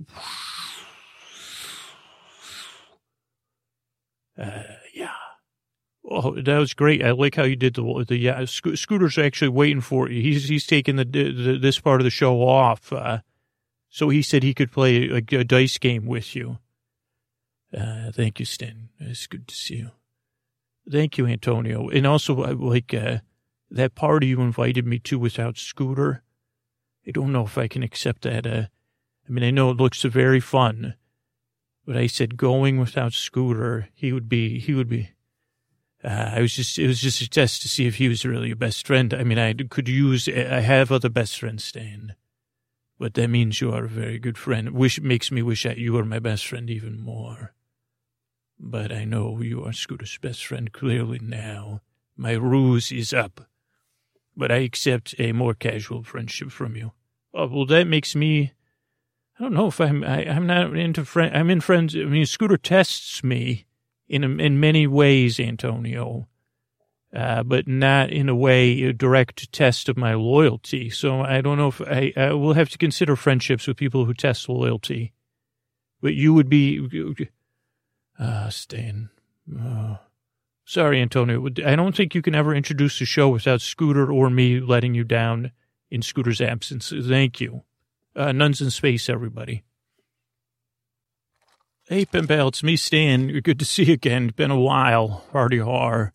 [4.37, 5.13] Uh, yeah.
[6.09, 7.03] Oh, that was great.
[7.05, 10.21] I like how you did the, the, yeah, Sco- Scooter's actually waiting for you.
[10.21, 12.91] He's, he's taking the, the this part of the show off.
[12.91, 13.19] Uh,
[13.89, 16.57] so he said he could play a, a dice game with you.
[17.73, 18.89] Uh, thank you, Stan.
[18.99, 19.91] It's good to see you.
[20.89, 21.89] Thank you, Antonio.
[21.89, 23.19] And also, uh, like, uh,
[23.69, 26.23] that party you invited me to without Scooter.
[27.07, 28.45] I don't know if I can accept that.
[28.45, 28.65] Uh,
[29.27, 30.95] I mean, I know it looks very fun,
[31.85, 35.11] but I said going without Scooter, he would be, he would be,
[36.03, 38.47] uh, I was just, it was just a test to see if he was really
[38.47, 39.13] your best friend.
[39.13, 42.15] I mean, I could use, I have other best friends, Stan,
[42.99, 44.71] but that means you are a very good friend.
[44.71, 47.53] Wish, makes me wish that you were my best friend even more.
[48.63, 51.81] But I know you are Scooter's best friend clearly now.
[52.15, 53.49] My ruse is up.
[54.37, 56.91] But I accept a more casual friendship from you.
[57.33, 58.53] Oh, well, that makes me.
[59.39, 60.03] I don't know if I'm.
[60.03, 61.35] I, am i am not into friend.
[61.35, 61.95] I'm in friends.
[61.95, 63.65] I mean, Scooter tests me
[64.07, 66.27] in in many ways, Antonio.
[67.15, 70.89] uh, but not in a way a direct test of my loyalty.
[70.89, 74.13] So I don't know if I, I will have to consider friendships with people who
[74.13, 75.13] test loyalty.
[76.01, 76.79] But you would be,
[78.21, 79.09] uh, Stan.
[79.59, 79.97] Uh,
[80.63, 81.47] sorry, Antonio.
[81.65, 85.03] I don't think you can ever introduce the show without Scooter or me letting you
[85.03, 85.51] down
[85.89, 86.93] in Scooter's absence.
[87.05, 87.63] Thank you.
[88.15, 89.63] Uh, nuns in space, everybody.
[91.87, 93.27] Hey, Pen Pal, it's me, Stan.
[93.41, 94.31] Good to see you again.
[94.35, 95.25] Been a while.
[95.31, 96.13] Hardy har.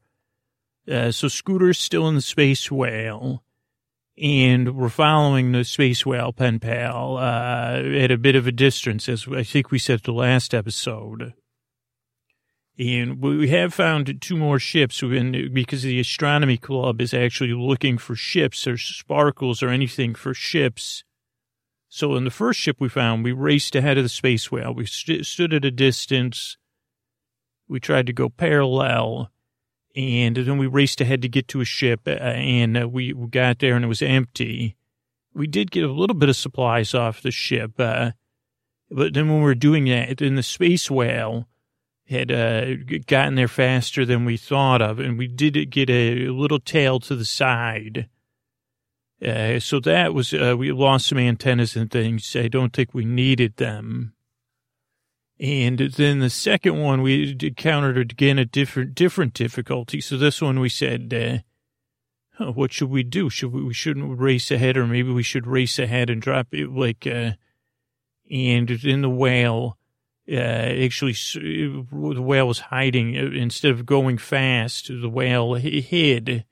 [0.91, 3.43] Uh, so Scooter's still in the space whale,
[4.17, 9.09] and we're following the space whale pen pal uh, at a bit of a distance,
[9.09, 11.35] as I think we said the last episode.
[12.79, 18.15] And we have found two more ships because the astronomy club is actually looking for
[18.15, 21.03] ships or sparkles or anything for ships.
[21.89, 24.75] So in the first ship we found, we raced ahead of the space whale.
[24.75, 26.59] We st- stood at a distance.
[27.67, 29.31] We tried to go parallel
[29.97, 33.59] and then we raced ahead to get to a ship, uh, and uh, we got
[33.59, 34.77] there and it was empty.
[35.33, 38.13] We did get a little bit of supplies off the ship, uh,
[38.91, 41.49] but then when we were doing that, in the space whale
[42.09, 46.61] had uh, gotten there faster than we thought of, and we did get a little
[46.61, 48.09] tail to the side.
[49.25, 52.37] Uh, so that was, uh, we lost some antennas and things.
[52.37, 54.13] I don't think we needed them.
[55.41, 60.01] And then the second one, we encountered again a different, different difficulty.
[60.01, 61.45] So this one we said,
[62.39, 63.29] uh, what should we do?
[63.31, 66.71] Should we, we shouldn't race ahead or maybe we should race ahead and drop it
[66.71, 67.33] like, uh,
[68.31, 69.77] and in the whale,
[70.31, 76.45] uh, actually the whale was hiding uh, instead of going fast, the whale hid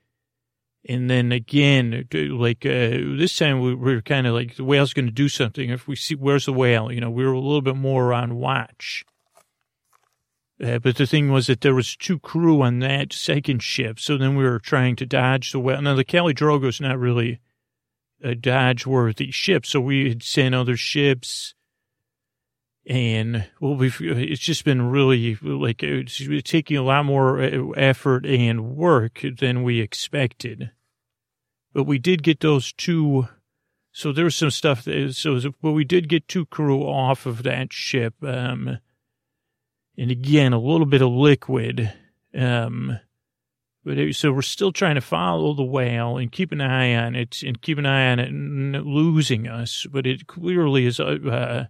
[0.87, 5.07] and then again, like uh, this time, we were kind of like the whale's going
[5.07, 5.71] to do something.
[5.71, 8.37] If we see where's the whale, you know, we were a little bit more on
[8.37, 9.05] watch.
[10.63, 14.19] Uh, but the thing was that there was two crew on that second ship, so
[14.19, 15.81] then we were trying to dodge the whale.
[15.81, 17.41] Now the Kali Drogo's not really
[18.23, 21.55] a dodge-worthy ship, so we had sent other ships,
[22.87, 28.27] and well, we've it's just been really like it's taking a lot more uh, effort
[28.27, 30.71] and work than we expected.
[31.73, 33.29] But we did get those two.
[33.93, 34.85] So there was some stuff.
[34.85, 38.15] That, so, but we did get two crew off of that ship.
[38.23, 38.79] Um,
[39.97, 41.93] and again, a little bit of liquid.
[42.37, 42.99] Um,
[43.85, 47.15] but it, so we're still trying to follow the whale and keep an eye on
[47.15, 49.87] it and keep an eye on it losing us.
[49.91, 51.65] But it clearly is, uh, uh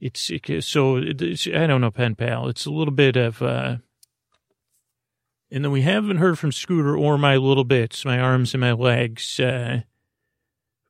[0.00, 0.30] it's,
[0.66, 2.48] so it's, I don't know, pen pal.
[2.48, 3.76] It's a little bit of, uh,
[5.50, 8.72] and then we haven't heard from Scooter or my little bits, my arms and my
[8.72, 9.38] legs.
[9.38, 9.82] Uh,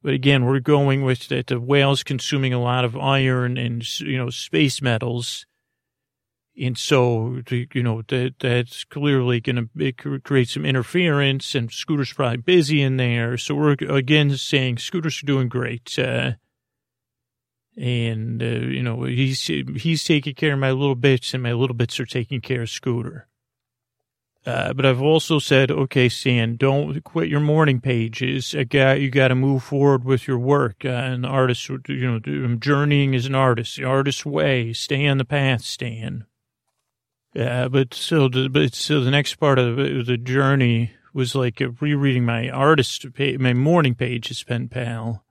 [0.03, 4.17] but again, we're going with that the whale's consuming a lot of iron and, you
[4.17, 5.47] know, space metals.
[6.59, 12.39] And so, you know, that that's clearly going to create some interference and Scooter's probably
[12.39, 13.37] busy in there.
[13.37, 15.99] So we're again saying Scooter's doing great.
[15.99, 16.33] Uh,
[17.77, 21.77] and, uh, you know, he's, he's taking care of my little bits and my little
[21.77, 23.29] bits are taking care of Scooter.
[24.47, 28.55] Uh, but I've also said, okay, Stan, don't quit your morning pages.
[28.57, 30.85] I got, you got to move forward with your work.
[30.85, 34.73] Uh, and artist, you know, I'm journeying as an artist, the artist's way.
[34.73, 36.27] Stay on the path, Stan.
[37.37, 41.61] Uh, but so, the, but so the next part of the, the journey was like
[41.81, 45.26] rereading my artist, my morning pages, pen pal.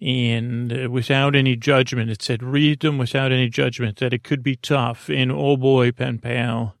[0.00, 4.42] And uh, without any judgment, it said, read them without any judgment, that it could
[4.42, 5.08] be tough.
[5.08, 6.76] And oh boy, pen pal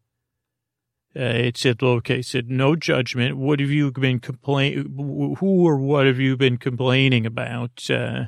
[1.16, 3.38] uh, it said, okay, it said, no judgment.
[3.38, 4.94] What have you been complain?
[5.38, 7.88] Who or what have you been complaining about?
[7.88, 8.24] Uh,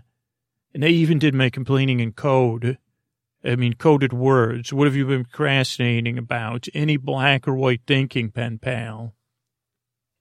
[0.73, 2.79] and they even did my complaining in code.
[3.45, 4.73] I mean, coded words.
[4.73, 6.67] What have you been procrastinating about?
[6.73, 9.15] Any black or white thinking, pen pal?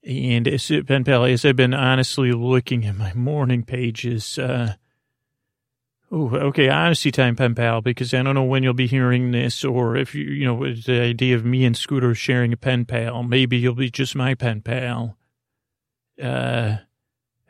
[0.08, 0.46] And
[0.88, 4.76] pen pal, as I've been honestly looking at my morning pages, uh,
[6.10, 6.70] Oh, okay.
[6.70, 10.16] Honesty time, pen pal, because I don't know when you'll be hearing this, or if
[10.16, 13.24] you, you know, the idea of me and Scooter sharing a pen pal.
[13.24, 15.18] Maybe you'll be just my pen pal.
[16.22, 16.78] Uh,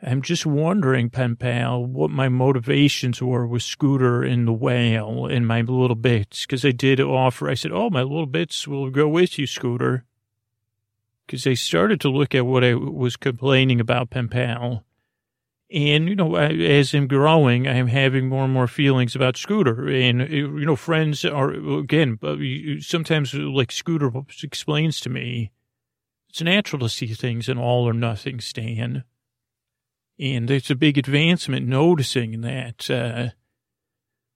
[0.02, 5.46] I'm just wondering, pen pal, what my motivations were with Scooter and the whale and
[5.46, 7.48] my little bits, because I did offer.
[7.48, 10.04] I said, "Oh, my little bits will go with you, Scooter,"
[11.28, 14.84] because they started to look at what I was complaining about, pen pal
[15.70, 19.86] and, you know, as I'm growing, I'm having more and more feelings about Scooter.
[19.86, 22.18] And, you know, friends are, again,
[22.80, 24.10] sometimes like Scooter
[24.42, 25.50] explains to me,
[26.30, 29.04] it's natural to see things in all or nothing, Stan.
[30.18, 32.90] And it's a big advancement noticing that.
[32.90, 33.28] Uh,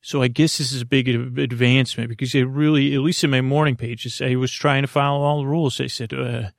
[0.03, 3.41] so I guess this is a big advancement because it really, at least in my
[3.41, 5.81] morning pages, I was trying to follow all the rules.
[5.81, 6.51] I said, uh,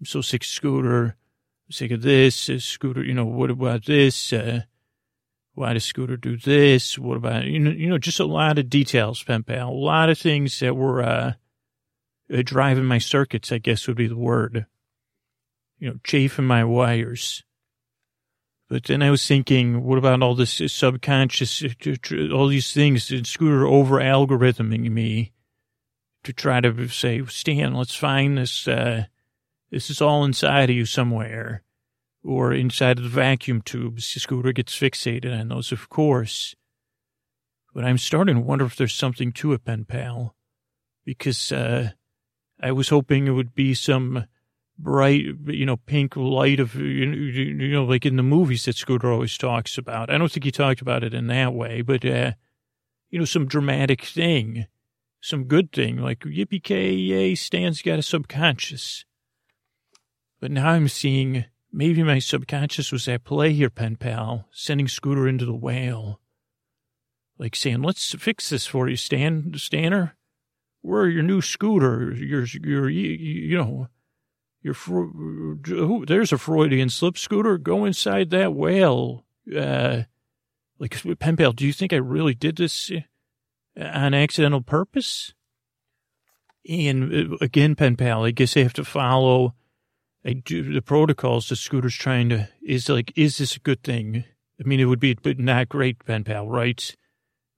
[0.00, 1.04] I'm so sick of Scooter.
[1.66, 2.48] I'm sick of this.
[2.48, 4.32] Uh, Scooter, you know, what about this?
[4.32, 4.62] Uh,
[5.54, 6.98] why does Scooter do this?
[6.98, 9.70] What about, you know, you know, just a lot of details, pen pal.
[9.70, 11.32] A lot of things that were, uh,
[12.32, 14.66] uh, driving my circuits, I guess would be the word.
[15.78, 17.42] You know, chafing my wires.
[18.68, 21.62] But then I was thinking, what about all this subconscious,
[22.32, 25.32] all these things, Scooter over algorithming me
[26.24, 29.04] to try to say, Stan, let's find this, uh,
[29.70, 31.62] this is all inside of you somewhere
[32.22, 34.12] or inside of the vacuum tubes.
[34.12, 36.54] The Scooter gets fixated on those, of course.
[37.74, 40.34] But I'm starting to wonder if there's something to it, pen pal,
[41.04, 41.90] because, uh,
[42.60, 44.26] I was hoping it would be some
[44.78, 49.38] bright, you know, pink light of, you know, like in the movies that Scooter always
[49.38, 50.10] talks about.
[50.10, 52.32] I don't think he talked about it in that way, but, uh,
[53.10, 54.66] you know, some dramatic thing,
[55.20, 59.05] some good thing, like yippee ki yay, Stan's got a subconscious.
[60.40, 65.26] But now I'm seeing maybe my subconscious was at play here, pen pal, sending Scooter
[65.26, 66.20] into the whale.
[67.38, 70.16] Like saying, let's fix this for you, Stan, Stanner.
[70.80, 72.12] Where your new scooter?
[72.12, 73.88] Your, your, you, you know,
[74.62, 77.58] you're, there's a Freudian slip scooter.
[77.58, 79.24] Go inside that whale.
[79.54, 80.02] Uh,
[80.78, 82.90] like, pen pal, do you think I really did this
[83.78, 85.34] uh, on accidental purpose?
[86.68, 89.54] And uh, again, pen pal, I guess I have to follow
[90.26, 94.24] I do the protocols the scooter's trying to, is like, is this a good thing?
[94.60, 96.96] I mean, it would be but not great, pen pal, right?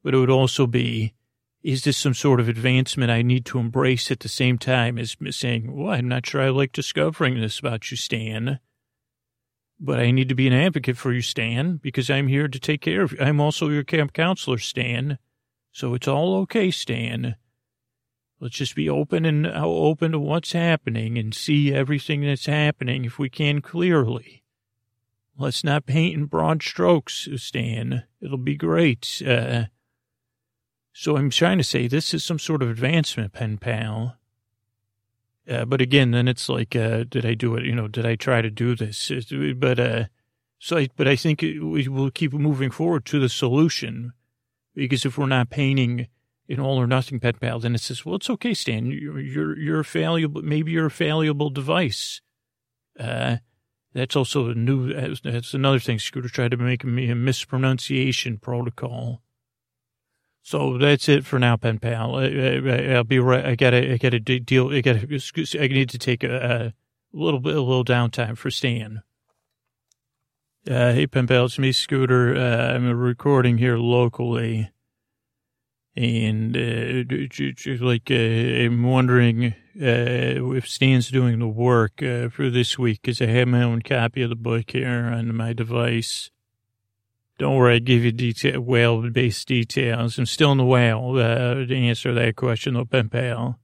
[0.05, 1.15] But it would also be,
[1.63, 5.17] is this some sort of advancement I need to embrace at the same time as
[5.31, 8.59] saying, well, I'm not sure I like discovering this about you, Stan.
[9.81, 12.83] But I need to be an advocate for you, Stan, because I'm here to take
[12.83, 13.19] care of you.
[13.21, 15.19] I'm also your camp counselor, Stan.
[15.73, 17.37] So it's all okay, Stan.
[18.41, 23.05] Let's just be open and uh, open to what's happening and see everything that's happening
[23.05, 24.45] if we can clearly.
[25.37, 28.05] Let's not paint in broad strokes, Stan.
[28.21, 29.23] It'll be great.
[29.27, 29.65] Uh,
[30.93, 34.17] so I'm trying to say this is some sort of advancement, pen pal.
[35.49, 37.65] Uh, but again, then it's like, uh, did I do it?
[37.65, 39.11] You know, did I try to do this?
[39.57, 40.05] But, uh,
[40.59, 44.13] so I, but I think we will keep moving forward to the solution
[44.75, 46.09] because if we're not painting
[46.49, 48.87] an all or nothing pen pal, then it says, well, it's okay, Stan.
[48.87, 49.21] You're,
[49.57, 52.21] you're, a fallible, maybe you're a fallible device.
[52.99, 53.37] Uh,
[53.95, 55.99] that's also a new, that's another thing.
[55.99, 59.23] Scooter tried to make me a mispronunciation protocol.
[60.43, 62.17] So that's it for now, pen pal.
[62.17, 63.45] I, will be right.
[63.45, 64.73] I gotta, I gotta deal.
[64.73, 65.07] I gotta.
[65.15, 66.73] excuse, I need to take a, a
[67.13, 69.03] little bit, a little downtime for Stan.
[70.67, 72.35] Uh, hey, pen pal, it's me, Scooter.
[72.35, 74.71] Uh, I'm recording here locally,
[75.99, 79.47] and uh, like uh, I'm wondering
[79.81, 83.83] uh, if Stan's doing the work uh, for this week because I have my own
[83.83, 86.31] copy of the book here on my device.
[87.39, 90.19] Don't worry, I give you detail, whale-based details.
[90.19, 93.59] I'm still in the whale uh, to answer that question, though, pen pal.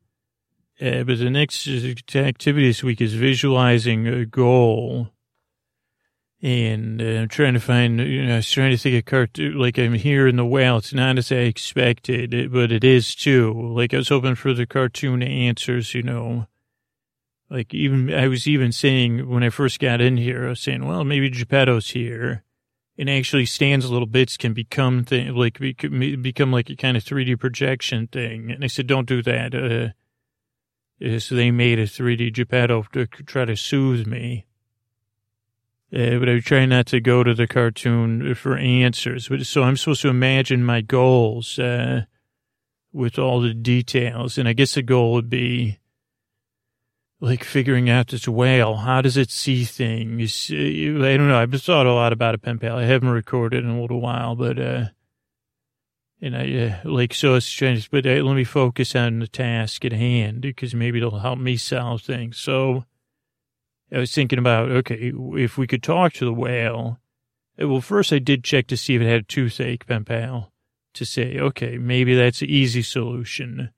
[0.81, 1.69] But the next
[2.17, 5.14] activity this week is visualizing a goal.
[6.45, 9.59] And uh, I'm trying to find, you know, I was trying to think of cartoon,
[9.59, 10.77] like I'm here in the whale.
[10.77, 13.53] It's not as I expected, but it is too.
[13.75, 16.47] Like I was hoping for the cartoon answers, you know.
[17.49, 20.87] Like even, I was even saying when I first got in here, I was saying,
[20.87, 22.45] well, maybe Geppetto's here
[22.97, 27.39] and actually Stan's little bits can become thing, like become like a kind of 3D
[27.41, 28.51] projection thing.
[28.51, 29.55] And I said, don't do that.
[29.55, 34.47] Uh, so they made a 3D Geppetto to try to soothe me.
[35.93, 39.29] Uh, but I try not to go to the cartoon for answers.
[39.29, 42.03] But so I'm supposed to imagine my goals uh,
[42.93, 44.39] with all the details.
[44.39, 45.79] And I guess the goal would be
[47.21, 48.77] like figuring out this whale.
[48.77, 50.51] How does it see things?
[50.51, 51.39] Uh, I don't know.
[51.39, 52.77] I've thought a lot about a pen pal.
[52.77, 54.87] I haven't recorded in a little while, but, uh,
[56.21, 59.85] and I, uh, like, so it's strange, but uh, let me focus on the task
[59.85, 62.39] at hand because maybe it'll help me solve things.
[62.39, 62.85] So
[63.93, 66.99] I was thinking about, okay, if we could talk to the whale,
[67.61, 70.53] uh, well, first I did check to see if it had a toothache, pen pal,
[70.95, 73.71] to say, okay, maybe that's an easy solution.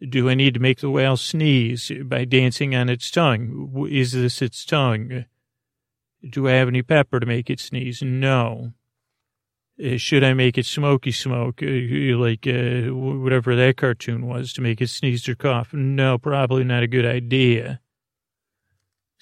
[0.00, 3.86] Do I need to make the whale sneeze by dancing on its tongue?
[3.88, 5.26] Is this its tongue?
[6.28, 8.02] Do I have any pepper to make it sneeze?
[8.02, 8.72] No.
[9.82, 14.60] Uh, should I make it smoky smoke, uh, like uh, whatever that cartoon was, to
[14.60, 15.72] make it sneeze or cough?
[15.72, 17.80] No, probably not a good idea.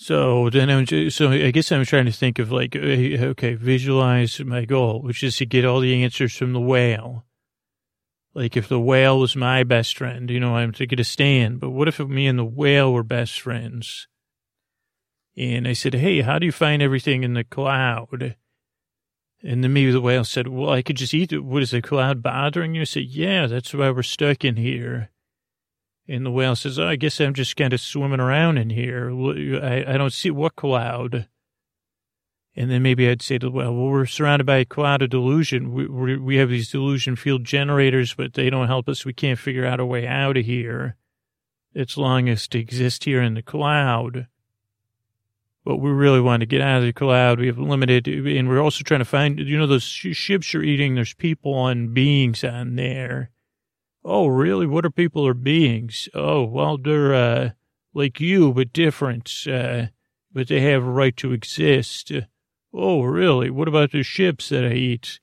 [0.02, 3.52] So then I'm just, so I guess I'm trying to think of like, uh, okay,
[3.52, 7.26] visualize my goal, which is to get all the answers from the whale.
[8.32, 11.60] Like if the whale was my best friend, you know, I'm to get a stand.
[11.60, 14.08] But what if me and the whale were best friends?
[15.36, 18.36] And I said, hey, how do you find everything in the cloud?
[19.42, 21.44] And then maybe the whale said, well, I could just eat it.
[21.44, 22.80] What is the cloud bothering you?
[22.80, 25.10] I said, yeah, that's why we're stuck in here.
[26.10, 29.10] And the whale says, oh, I guess I'm just kind of swimming around in here.
[29.62, 31.28] I, I don't see what cloud.
[32.56, 35.10] And then maybe I'd say to the whale, well, we're surrounded by a cloud of
[35.10, 35.72] delusion.
[35.72, 39.04] We, we, we have these delusion field generators, but they don't help us.
[39.04, 40.96] We can't figure out a way out of here.
[41.74, 44.26] It's allowing us to exist here in the cloud
[45.64, 47.38] but we really want to get out of the cloud.
[47.38, 50.94] We have limited, and we're also trying to find, you know, those ships you're eating,
[50.94, 53.30] there's people and beings on there.
[54.04, 54.66] Oh, really?
[54.66, 56.08] What are people or beings?
[56.14, 57.50] Oh, well, they're, uh,
[57.92, 59.86] like you, but different, uh,
[60.32, 62.12] but they have a right to exist.
[62.72, 63.50] Oh, really?
[63.50, 65.20] What about the ships that I eat?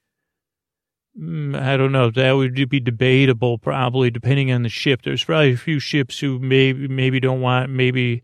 [1.18, 2.12] Mm, I don't know.
[2.12, 5.02] That would be debatable, probably, depending on the ship.
[5.02, 8.24] There's probably a few ships who maybe, maybe don't want, maybe,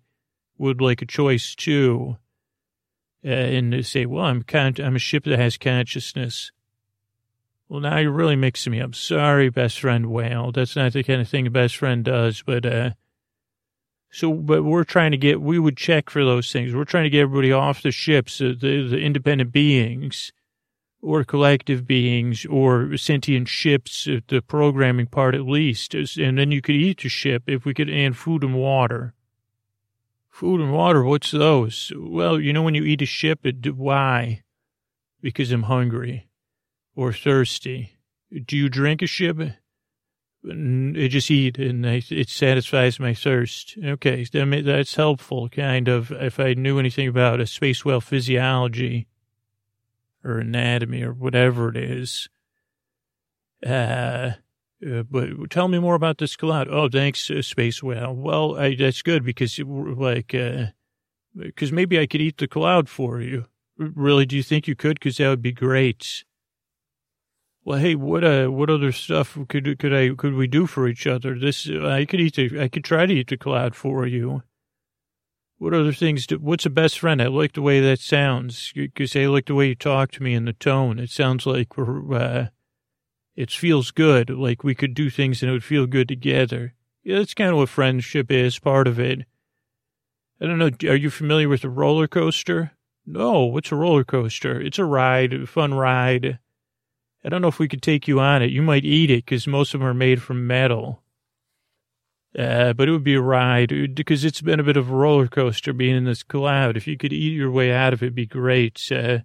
[0.58, 2.18] would like a choice too,
[3.26, 6.52] uh, and say, "Well, I'm I'm a ship that has consciousness."
[7.74, 8.94] Well, now you're really mixing me up.
[8.94, 10.52] Sorry, best friend whale.
[10.52, 12.44] That's not the kind of thing a best friend does.
[12.44, 12.92] But uh,
[14.12, 15.42] so, but we're trying to get.
[15.42, 16.76] We would check for those things.
[16.76, 20.32] We're trying to get everybody off the ships, the the independent beings.
[21.02, 26.62] Or collective beings, or sentient ships, uh, the programming part at least, and then you
[26.62, 29.16] could eat the ship if we could, and food and water.
[30.30, 31.92] Food and water, what's those?
[31.98, 34.44] Well, you know when you eat a ship, it, why?
[35.22, 36.30] Because I'm hungry
[36.96, 37.98] or thirsty.
[38.46, 39.38] Do you drink a ship?
[40.46, 43.78] I just eat and I, it satisfies my thirst.
[43.84, 49.08] Okay, that's helpful, kind of, if I knew anything about a space whale physiology
[50.24, 52.30] or anatomy or whatever it is.
[53.66, 54.32] Uh,
[54.86, 56.68] uh, but tell me more about this cloud.
[56.70, 58.14] Oh, thanks, uh, Space Whale.
[58.14, 60.68] Well, I, that's good because, like, uh,
[61.38, 63.46] because maybe I could eat the cloud for you.
[63.78, 65.00] Really, do you think you could?
[65.00, 66.26] Because that would be great.
[67.66, 71.08] Well, hey, what uh, what other stuff could could I could we do for each
[71.08, 71.38] other?
[71.40, 74.44] This I could eat the I could try to eat the cloud for you.
[75.60, 76.28] What other things?
[76.28, 77.22] Do, what's a best friend?
[77.22, 80.34] I like the way that sounds because I like the way you talk to me
[80.34, 81.00] and the tone.
[81.00, 82.14] It sounds like we're.
[82.14, 82.48] Uh,
[83.36, 84.30] it feels good.
[84.30, 86.74] Like we could do things and it would feel good together.
[87.04, 89.22] Yeah, that's kind of what friendship is, part of it.
[90.42, 90.70] I don't know.
[90.90, 92.72] Are you familiar with a roller coaster?
[93.06, 94.60] No, what's a roller coaster?
[94.60, 96.40] It's a ride, a fun ride.
[97.26, 98.52] I don't know if we could take you on it.
[98.52, 101.02] You might eat it because most of them are made from metal.
[102.38, 105.28] Uh, but it would be a ride because it's been a bit of a roller
[105.28, 106.76] coaster being in this cloud.
[106.76, 108.82] If you could eat your way out of it, it'd be great.
[108.92, 109.20] Uh,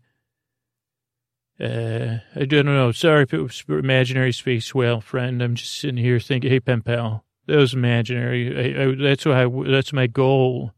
[1.59, 2.93] uh, I don't know.
[2.93, 5.43] Sorry if it was imaginary space whale friend.
[5.43, 8.77] I'm just sitting here thinking, hey, pen pal, that was imaginary.
[8.77, 10.73] I, I, that's what I, that's my goal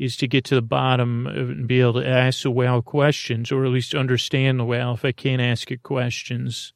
[0.00, 3.66] is to get to the bottom and be able to ask the whale questions or
[3.66, 6.72] at least understand the whale if I can't ask it questions.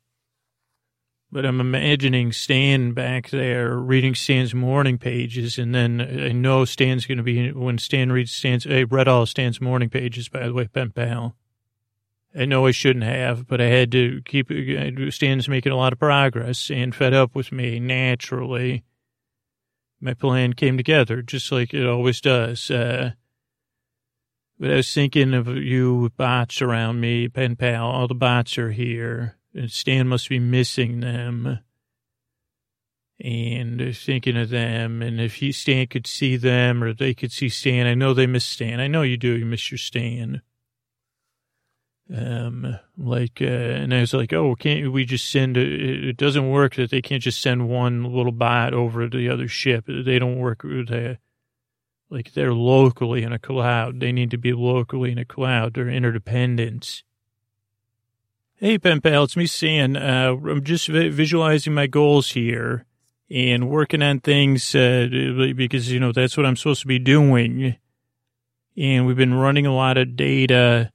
[1.32, 7.06] But I'm imagining Stan back there reading Stan's morning pages, and then I know Stan's
[7.06, 8.66] going to be when Stan reads Stan's.
[8.66, 11.34] I read all Stan's morning pages, by the way, pen pal.
[12.38, 14.52] I know I shouldn't have, but I had to keep,
[15.12, 18.84] Stan's making a lot of progress and fed up with me naturally.
[20.04, 22.70] My plan came together just like it always does.
[22.70, 23.12] Uh,
[24.58, 27.86] but I was thinking of you bots around me, pen pal.
[27.86, 29.38] All the bots are here.
[29.54, 31.60] And Stan must be missing them.
[33.18, 37.48] And thinking of them, and if he Stan could see them or they could see
[37.48, 38.80] Stan, I know they miss Stan.
[38.80, 39.34] I know you do.
[39.38, 40.42] You miss your Stan.
[42.14, 46.50] Um, like, uh, and I was like, oh, can't we just send, a, it doesn't
[46.50, 49.86] work that they can't just send one little bot over to the other ship.
[49.86, 51.18] They don't work with a,
[52.10, 54.00] like they're locally in a cloud.
[54.00, 55.72] They need to be locally in a cloud.
[55.72, 57.02] They're interdependent.
[58.56, 59.96] Hey, pen pal, it's me, Stan.
[59.96, 62.84] Uh, I'm just visualizing my goals here
[63.30, 65.08] and working on things, uh,
[65.56, 67.76] because, you know, that's what I'm supposed to be doing.
[68.76, 70.92] And we've been running a lot of data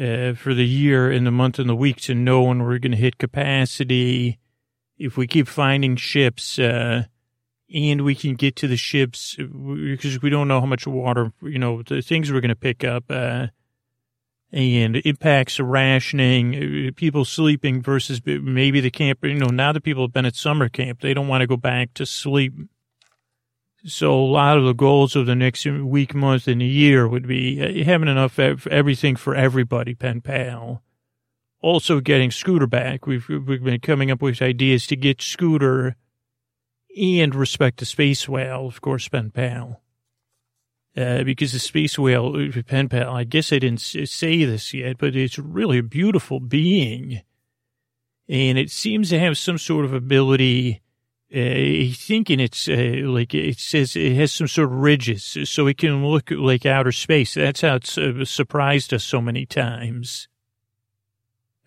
[0.00, 2.92] uh, for the year and the month and the week to know when we're going
[2.92, 4.38] to hit capacity.
[4.98, 7.04] If we keep finding ships, uh,
[7.72, 11.58] and we can get to the ships because we don't know how much water, you
[11.58, 13.48] know, the things we're going to pick up, uh,
[14.52, 20.04] and impacts rationing, uh, people sleeping versus maybe the camp, you know, now that people
[20.04, 22.52] have been at summer camp, they don't want to go back to sleep
[23.86, 27.26] so a lot of the goals of the next week, month, and a year would
[27.28, 30.82] be uh, having enough everything for everybody, pen pal.
[31.60, 33.06] Also getting Scooter back.
[33.06, 35.96] We've, we've been coming up with ideas to get Scooter
[36.96, 39.82] and respect the space whale, of course, pen pal.
[40.96, 44.98] uh, because the space whale, uh, pen pal, I guess I didn't say this yet,
[44.98, 47.22] but it's really a beautiful being.
[48.28, 50.82] And it seems to have some sort of ability.
[51.34, 55.36] Uh, I think in its, uh, like it says it has some sort of ridges
[55.44, 57.34] so it can look like outer space.
[57.34, 60.28] That's how it's uh, surprised us so many times.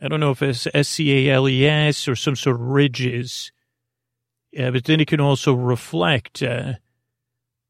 [0.01, 3.51] I don't know if it's S-C-A-L-E-S or some sort of ridges.
[4.53, 6.73] Yeah, but then it can also reflect, uh,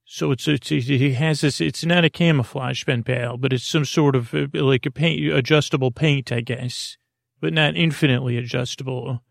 [0.06, 3.86] so it's, it's, it has this, it's not a camouflage pen pal, but it's some
[3.86, 6.98] sort of uh, like a paint, adjustable paint, I guess,
[7.42, 9.24] but not infinitely adjustable.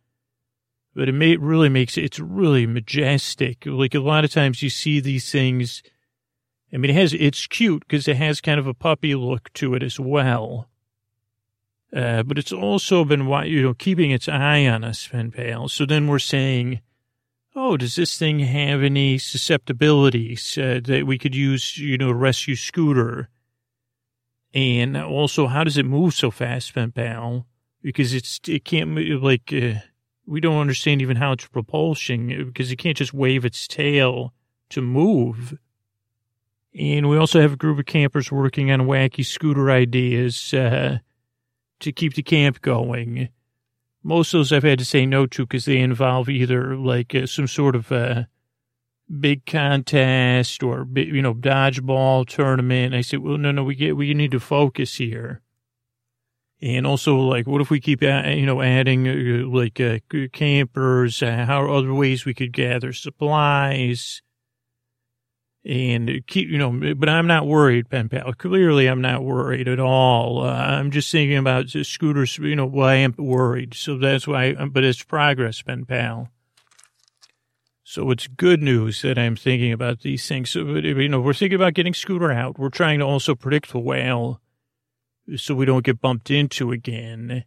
[0.96, 3.66] But it may, really makes it, it's really majestic.
[3.66, 5.82] Like a lot of times you see these things.
[6.72, 9.74] I mean, it has, it's cute because it has kind of a puppy look to
[9.74, 10.70] it as well.
[11.94, 15.68] Uh, but it's also been, you know, keeping its eye on us, pen pal.
[15.68, 16.80] So then we're saying,
[17.54, 22.14] oh, does this thing have any susceptibilities uh, that we could use, you know, a
[22.14, 23.28] rescue scooter?
[24.54, 27.46] And also, how does it move so fast, pen pal?
[27.82, 29.80] Because it's, it can't move, like, uh,
[30.26, 34.32] we don't understand even how it's propulsion because it can't just wave its tail
[34.70, 35.58] to move.
[36.78, 40.98] And we also have a group of campers working on wacky scooter ideas uh,
[41.80, 43.28] to keep the camp going
[44.06, 47.26] most of those I've had to say no to because they involve either like uh,
[47.26, 48.24] some sort of uh,
[49.20, 52.94] big contest or you know dodgeball tournament.
[52.94, 55.42] I said, well, no, no, we get we need to focus here.
[56.62, 59.98] And also, like, what if we keep, you know, adding uh, like uh,
[60.32, 61.22] campers?
[61.22, 64.22] Uh, how other ways we could gather supplies?
[65.66, 68.32] and keep, you know, but I'm not worried, pen pal.
[68.34, 70.44] Clearly, I'm not worried at all.
[70.44, 73.74] Uh, I'm just thinking about scooters, you know, well, I am worried.
[73.74, 76.28] So that's why, but it's progress, pen pal.
[77.82, 80.50] So it's good news that I'm thinking about these things.
[80.50, 82.58] So, you know, we're thinking about getting scooter out.
[82.58, 84.40] We're trying to also predict the whale
[85.34, 87.44] so we don't get bumped into again.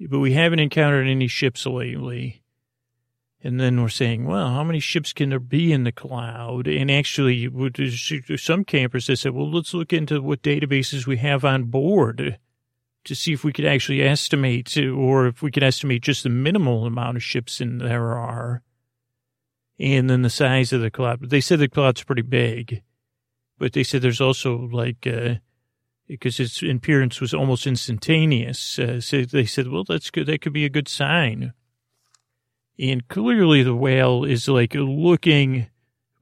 [0.00, 2.42] But we haven't encountered any ships lately.
[3.42, 6.66] And then we're saying, well, how many ships can there be in the cloud?
[6.66, 7.48] And actually,
[8.36, 12.38] some campers, they said, well, let's look into what databases we have on board
[13.04, 16.84] to see if we could actually estimate, or if we could estimate just the minimal
[16.84, 18.62] amount of ships in there are.
[19.78, 21.30] And then the size of the cloud.
[21.30, 22.82] They said the cloud's pretty big,
[23.56, 25.36] but they said there's also like, uh,
[26.08, 28.78] because its appearance was almost instantaneous.
[28.78, 30.26] Uh, so they said, well, that's good.
[30.26, 31.52] That could be a good sign.
[32.78, 35.66] And clearly the whale is like looking,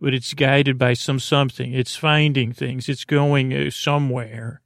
[0.01, 1.72] but it's guided by some something.
[1.72, 2.89] It's finding things.
[2.89, 4.62] It's going uh, somewhere.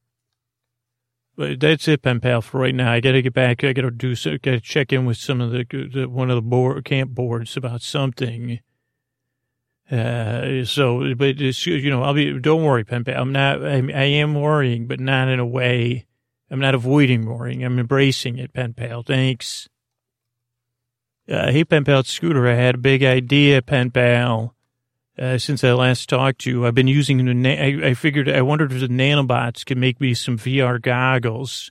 [1.37, 2.93] But that's it, pen pal, for right now.
[2.93, 3.65] I got to get back.
[3.65, 4.15] I got to do.
[4.15, 7.57] Got to check in with some of the, the one of the board, camp boards
[7.57, 8.61] about something.
[9.91, 12.39] Uh, so, but you know, I'll be.
[12.39, 13.21] Don't worry, pen pal.
[13.21, 13.65] I'm not.
[13.65, 16.07] I, I am worrying, but not in a way.
[16.51, 17.65] I'm not avoiding worrying.
[17.65, 19.03] I'm embracing it, pen pal.
[19.03, 19.69] Thanks.
[21.31, 24.57] Uh, hey, Pen Pal Scooter, I had a big idea, Pen Pal.
[25.17, 28.29] Uh, since I last talked to you, I've been using the, na- I, I figured,
[28.29, 31.71] I wondered if the nanobots could make me some VR goggles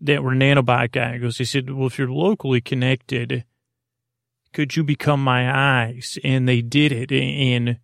[0.00, 1.38] that were nanobot goggles.
[1.38, 3.44] They said, well, if you're locally connected,
[4.54, 6.18] could you become my eyes?
[6.24, 7.12] And they did it.
[7.12, 7.78] And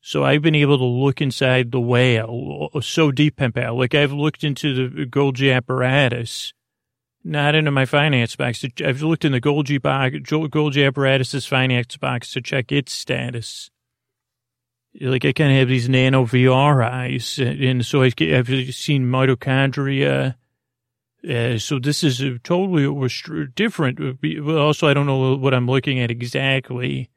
[0.00, 3.76] so I've been able to look inside the whale uh, so deep, Pal.
[3.76, 6.52] Like I've looked into the Golgi apparatus
[7.26, 8.64] not into my finance box.
[8.84, 13.68] I've looked in the Golgi box, Golgi apparatus's finance box to check its status.
[15.00, 20.36] Like I kind of have these nano VR eyes, and so I've seen mitochondria.
[21.28, 23.08] Uh, so this is totally
[23.54, 23.98] different.
[24.48, 27.10] Also, I don't know what I'm looking at exactly.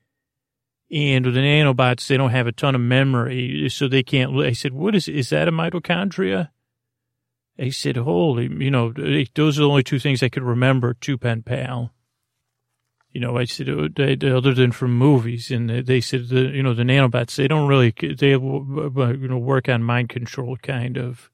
[0.92, 4.36] And with the nanobots, they don't have a ton of memory, so they can't.
[4.40, 5.08] I said, "What is?
[5.08, 6.50] Is that a mitochondria?"
[7.60, 8.94] I said, holy, you know,
[9.36, 11.92] those are the only two things I could remember, two pen pal.
[13.12, 16.74] You know, I said, uh, other than from movies, and they said, the, you know,
[16.74, 21.30] the nanobots, they don't really, they, you know, work on mind control kind of.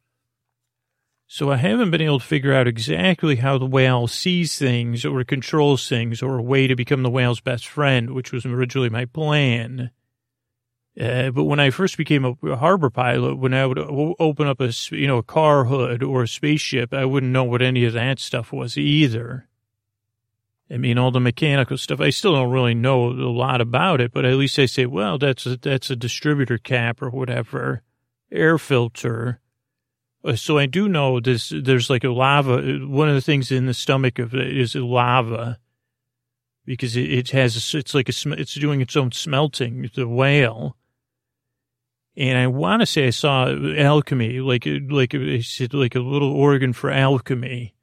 [1.28, 5.24] So I haven't been able to figure out exactly how the whale sees things or
[5.24, 9.06] controls things or a way to become the whale's best friend, which was originally my
[9.06, 9.90] plan.
[11.00, 14.72] Uh, but when I first became a harbor pilot, when I would open up a
[14.92, 18.20] you know a car hood or a spaceship, I wouldn't know what any of that
[18.20, 19.50] stuff was either.
[20.72, 22.00] I mean, all the mechanical stuff.
[22.00, 25.18] I still don't really know a lot about it, but at least I say, well,
[25.18, 27.84] that's a, that's a distributor cap or whatever,
[28.32, 29.42] air filter.
[30.26, 31.54] Uh, so I do know this.
[31.56, 32.56] There's like a lava.
[32.56, 35.60] Uh, one of the things in the stomach of it is lava,
[36.66, 37.76] because it, it has.
[37.76, 38.14] It's like a.
[38.34, 39.90] It's doing its own smelting.
[39.94, 40.76] The whale
[42.18, 46.32] And I want to say I saw uh, alchemy, like, uh, like, like a little
[46.32, 47.74] organ for alchemy.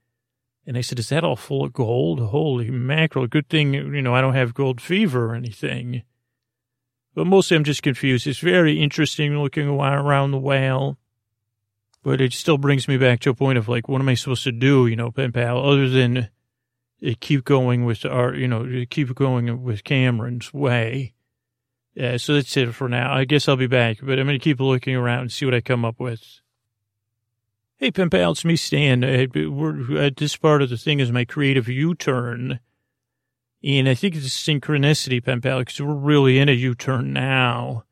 [0.67, 2.21] And I said, is that all full of gold?
[2.21, 3.27] Holy mackerel.
[3.27, 6.03] Good thing, you know, I don't have gold fever or anything.
[7.15, 8.27] But mostly I'm just confused.
[8.27, 10.99] It's very interesting looking around the whale.
[12.03, 14.45] But it still brings me back to a point of like, what am I supposed
[14.45, 16.29] to do, you know, pen pal, other than
[17.07, 21.15] uh, keep going with our, you know, keep going with Cameron's way.
[21.95, 23.13] Yeah, so that's it for now.
[23.13, 25.55] I guess I'll be back, but I'm going to keep looking around and see what
[25.55, 26.41] I come up with.
[27.77, 29.05] Hey, pen pal, it's me, Stan.
[29.05, 32.61] Uh, we're, this part of the thing is my creative U-turn.
[33.63, 37.85] And I think it's synchronicity, pen pal, because we're really in a U-turn now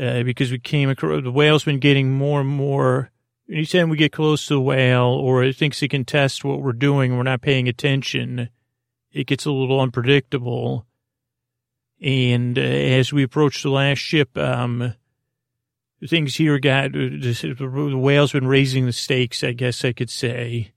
[0.00, 3.10] uh, because we came across the whale's been getting more and more.
[3.50, 6.72] Anytime we get close to the whale or it thinks it can test what we're
[6.72, 8.48] doing, we're not paying attention.
[9.12, 10.86] It gets a little unpredictable.
[12.00, 14.94] And uh, as we approach the last ship, um,
[16.06, 20.73] things here got the whale's been raising the stakes, I guess I could say.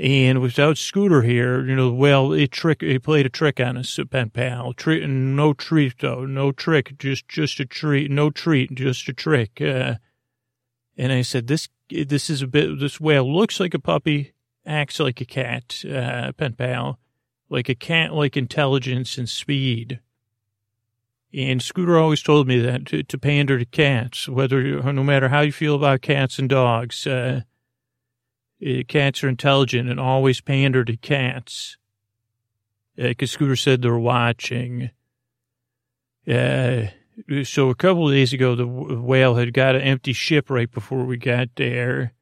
[0.00, 3.98] And without Scooter here, you know, well, it trick, it played a trick on us,
[4.10, 4.72] pen pal.
[4.72, 9.60] Treat, no treat though, no trick, just, just a treat, no treat, just a trick.
[9.60, 9.96] Uh,
[10.96, 14.34] and I said, this, this is a bit, this whale looks like a puppy,
[14.64, 17.00] acts like a cat, uh, pen pal,
[17.48, 19.98] like a cat, like intelligence and speed.
[21.34, 25.40] And Scooter always told me that to, to pander to cats, whether, no matter how
[25.40, 27.40] you feel about cats and dogs, uh,
[28.64, 31.76] uh, cats are intelligent and always pander to cats.
[32.96, 34.90] Because uh, Scooter said they're watching.
[36.26, 36.86] Uh,
[37.44, 41.04] so a couple of days ago, the whale had got an empty ship right before
[41.04, 42.12] we got there.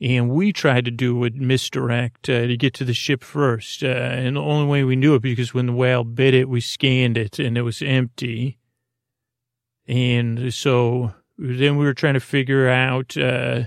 [0.00, 3.84] And we tried to do a misdirect uh, to get to the ship first.
[3.84, 6.60] Uh, and the only way we knew it because when the whale bit it, we
[6.60, 8.58] scanned it and it was empty.
[9.86, 13.64] And so then we were trying to figure out uh,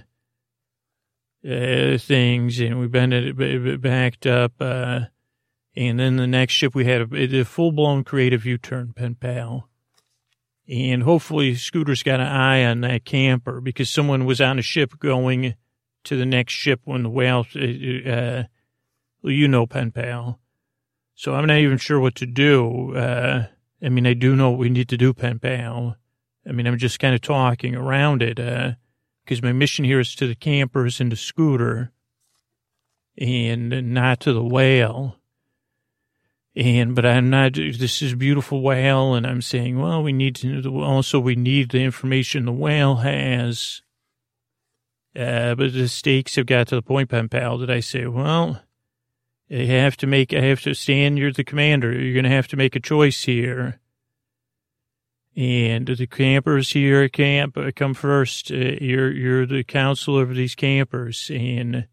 [1.45, 4.53] uh, things, and we've been backed up.
[4.59, 5.01] Uh,
[5.75, 9.15] and then the next ship we had a, a full blown creative U turn, pen
[9.15, 9.69] pal.
[10.67, 14.97] And hopefully Scooter's got an eye on that camper because someone was on a ship
[14.97, 15.55] going
[16.05, 18.43] to the next ship when the whale, uh, uh
[19.21, 20.39] well, you know, pen pal.
[21.13, 22.95] So I'm not even sure what to do.
[22.95, 23.47] Uh,
[23.81, 25.97] I mean, I do know what we need to do, pen pal.
[26.47, 28.39] I mean, I'm just kind of talking around it.
[28.39, 28.73] Uh,
[29.25, 31.91] because my mission here is to the campers and the scooter
[33.17, 35.17] and not to the whale.
[36.55, 39.15] And, but I'm not, this is a beautiful whale.
[39.15, 43.81] And I'm saying, well, we need to, also we need the information the whale has.
[45.15, 48.61] Uh, but the stakes have got to the point, pen pal, that I say, well,
[49.49, 51.91] I have to make, I have to stand, you're the commander.
[51.91, 53.79] You're going to have to make a choice here.
[55.35, 58.51] And the campers here at camp uh, come first.
[58.51, 61.87] Uh, you're you're the counselor of these campers, and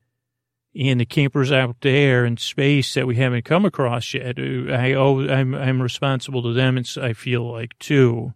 [0.79, 4.39] and the campers out there in space that we haven't come across yet.
[4.39, 8.35] Uh, I I'm I'm responsible to them, and I feel like too.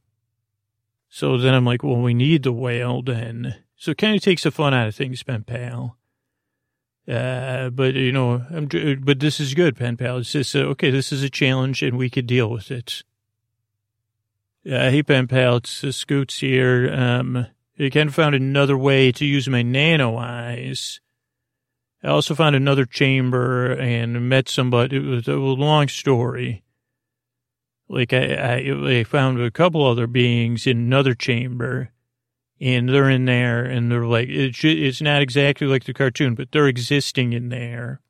[1.08, 3.54] So then I'm like, well, we need the whale then.
[3.76, 5.96] So it kind of takes the fun out of things, pen pal.
[7.08, 8.66] Uh, but you know, I'm,
[9.02, 10.18] but this is good, pen pal.
[10.18, 10.90] It's just uh, okay.
[10.90, 13.04] This is a challenge, and we could deal with it.
[14.66, 16.92] Uh, hey, pen pal, it's uh, Scoots here.
[16.92, 17.46] Um,
[17.78, 20.98] I kind of found another way to use my nano eyes.
[22.02, 24.96] I also found another chamber and met somebody.
[24.96, 26.64] It was a long story.
[27.88, 31.92] Like I, I, I found a couple other beings in another chamber,
[32.60, 36.50] and they're in there, and they're like, it's it's not exactly like the cartoon, but
[36.50, 38.00] they're existing in there.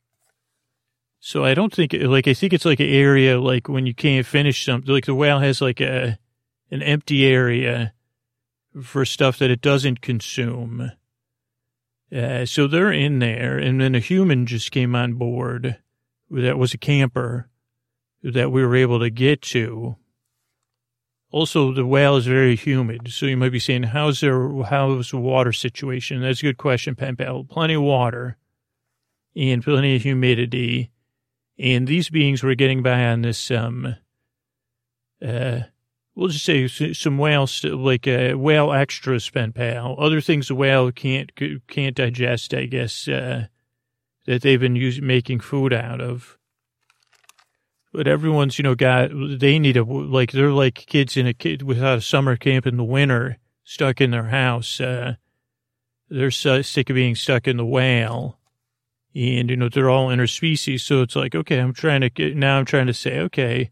[1.20, 4.24] So I don't think, like, I think it's like an area, like when you can't
[4.24, 6.18] finish something, like the whale has like a,
[6.70, 7.92] an empty area
[8.82, 10.92] for stuff that it doesn't consume.
[12.14, 15.78] Uh, so they're in there, and then a human just came on board
[16.30, 17.48] that was a camper
[18.22, 19.96] that we were able to get to.
[21.30, 24.62] Also, the whale is very humid, so you might be saying, "How's there?
[24.62, 27.44] How's the water situation?" That's a good question, Pen Pal.
[27.44, 28.36] Plenty of water
[29.34, 30.90] and plenty of humidity,
[31.58, 33.96] and these beings were getting by on this um,
[35.20, 35.60] uh,
[36.16, 39.94] we'll just say some whale, like uh, whale extras, pen pal.
[39.98, 41.30] Other things the whale can't
[41.68, 43.46] can't digest, I guess, uh,
[44.26, 46.38] that they've been using making food out of.
[47.92, 51.62] But everyone's, you know, got they need a like they're like kids in a kid
[51.62, 54.80] without a summer camp in the winter, stuck in their house.
[54.80, 55.14] Uh,
[56.08, 58.38] they're sick of being stuck in the whale.
[59.14, 60.80] And, you know, they're all interspecies.
[60.80, 63.70] So it's like, okay, I'm trying to get, now I'm trying to say, okay,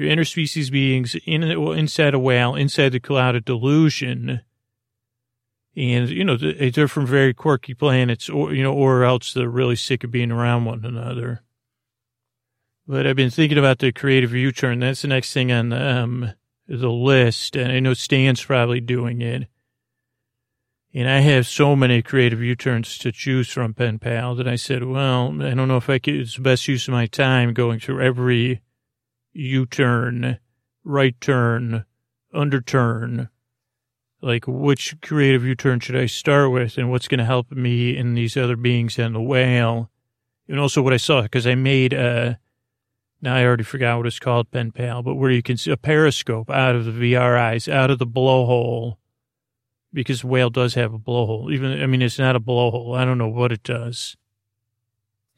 [0.00, 4.40] You're interspecies beings in inside a whale, inside the cloud of delusion.
[5.76, 9.76] And, you know, they're from very quirky planets, or, you know, or else they're really
[9.76, 11.42] sick of being around one another.
[12.86, 14.80] But I've been thinking about the creative U-turn.
[14.80, 16.32] That's the next thing on the, um,
[16.66, 17.54] the list.
[17.54, 19.48] And I know Stan's probably doing it.
[20.94, 24.82] And I have so many creative U-turns to choose from, Pen Pal, that I said,
[24.84, 27.80] well, I don't know if I could, it's the best use of my time going
[27.80, 28.62] through every
[29.32, 30.38] U-turn,
[30.84, 31.84] right turn,
[32.34, 33.28] underturn.
[34.22, 38.14] Like, which creative U-turn should I start with and what's going to help me in
[38.14, 39.90] these other beings and the whale?
[40.48, 42.38] And also what I saw, because I made a,
[43.22, 45.76] now I already forgot what it's called, Pen Pal, but where you can see a
[45.76, 48.96] periscope out of the VR eyes, out of the blowhole
[49.92, 51.52] because whale does have a blowhole.
[51.52, 52.96] Even, I mean, it's not a blowhole.
[52.96, 54.16] I don't know what it does.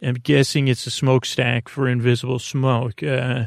[0.02, 3.02] I'm guessing it's a smokestack for invisible smoke.
[3.02, 3.46] Uh,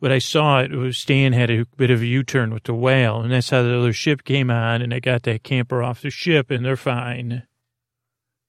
[0.00, 3.20] but I saw it, was Stan had a bit of a U-turn with the whale,
[3.20, 6.10] and that's how the other ship came on, and I got that camper off the
[6.10, 7.44] ship, and they're fine.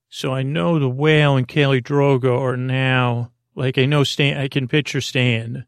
[0.10, 4.48] So I know the whale and Kelly Drogo are now, like I know Stan, I
[4.48, 5.66] can picture Stan.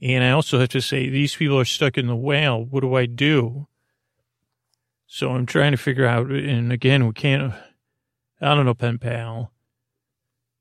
[0.00, 2.64] And I also have to say, these people are stuck in the whale.
[2.64, 3.66] What do I do?
[5.06, 7.52] So I'm trying to figure out, and again, we can't,
[8.40, 9.52] I don't know, pen pal.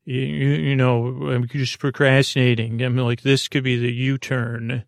[0.08, 2.82] You, you, know, I'm just procrastinating.
[2.82, 4.86] I'm like, this could be the U-turn.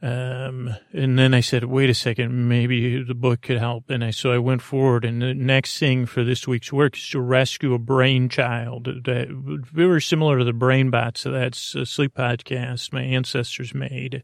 [0.00, 3.90] Um, and then I said, wait a second, maybe the book could help.
[3.90, 7.08] And I, so I went forward and the next thing for this week's work is
[7.08, 11.22] to rescue a brain child that very similar to the brain bots.
[11.22, 14.22] So that's a sleep podcast my ancestors made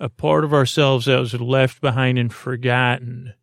[0.00, 3.34] a part of ourselves that was left behind and forgotten.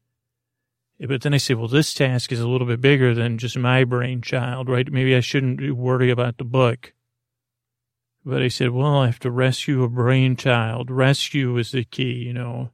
[1.08, 3.84] But then I say, well, this task is a little bit bigger than just my
[3.84, 4.90] brainchild, right?
[4.92, 6.94] Maybe I shouldn't worry about the book.
[8.26, 10.90] But I said, well, I have to rescue a brainchild.
[10.90, 12.70] Rescue is the key, you know.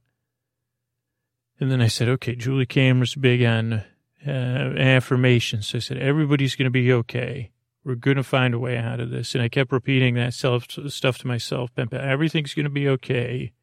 [1.60, 3.84] And then I said, okay, Julia Cameron's big on
[4.26, 5.68] uh, affirmations.
[5.68, 7.52] So I said, everybody's going to be okay.
[7.84, 9.34] We're going to find a way out of this.
[9.34, 11.72] And I kept repeating that self stuff to myself.
[11.92, 13.54] Everything's going to be okay.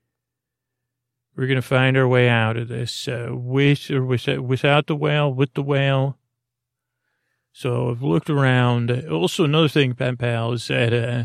[1.37, 5.32] We're going to find our way out of this uh, with or without, the whale,
[5.32, 6.18] with the whale.
[7.53, 8.91] So I've looked around.
[9.11, 11.24] Also, another thing, Pen Pal, is that uh,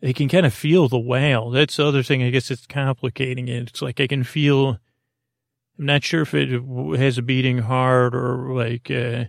[0.00, 1.50] they can kind of feel the whale.
[1.50, 2.22] That's the other thing.
[2.22, 3.70] I guess it's complicating it.
[3.70, 4.78] It's like I can feel.
[5.78, 6.50] I'm not sure if it
[6.98, 9.26] has a beating heart or like uh,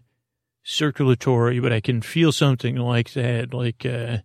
[0.64, 3.54] circulatory, but I can feel something like that.
[3.54, 4.18] Like uh,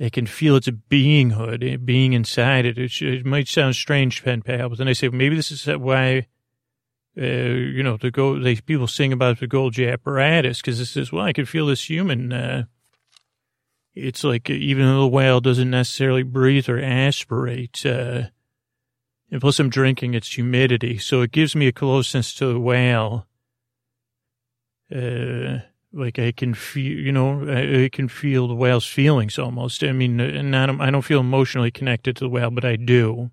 [0.00, 2.78] it can feel its beinghood, eh, being inside it.
[2.78, 6.26] It, it might sound strange, pen pal, but then I say maybe this is why,
[7.20, 8.42] uh, you know, the gold.
[8.42, 11.90] They people sing about the Golgi apparatus because this is well, I can feel this
[11.90, 12.32] human.
[12.32, 12.64] Uh,
[13.94, 18.22] it's like even the whale doesn't necessarily breathe or aspirate, uh,
[19.30, 23.26] and plus I'm drinking its humidity, so it gives me a closeness to the whale.
[24.90, 25.58] Uh,
[25.92, 29.82] like I can feel, you know, I, I, can feel the whale's feelings almost.
[29.82, 30.16] I mean,
[30.50, 33.30] not, I don't feel emotionally connected to the whale, but I do.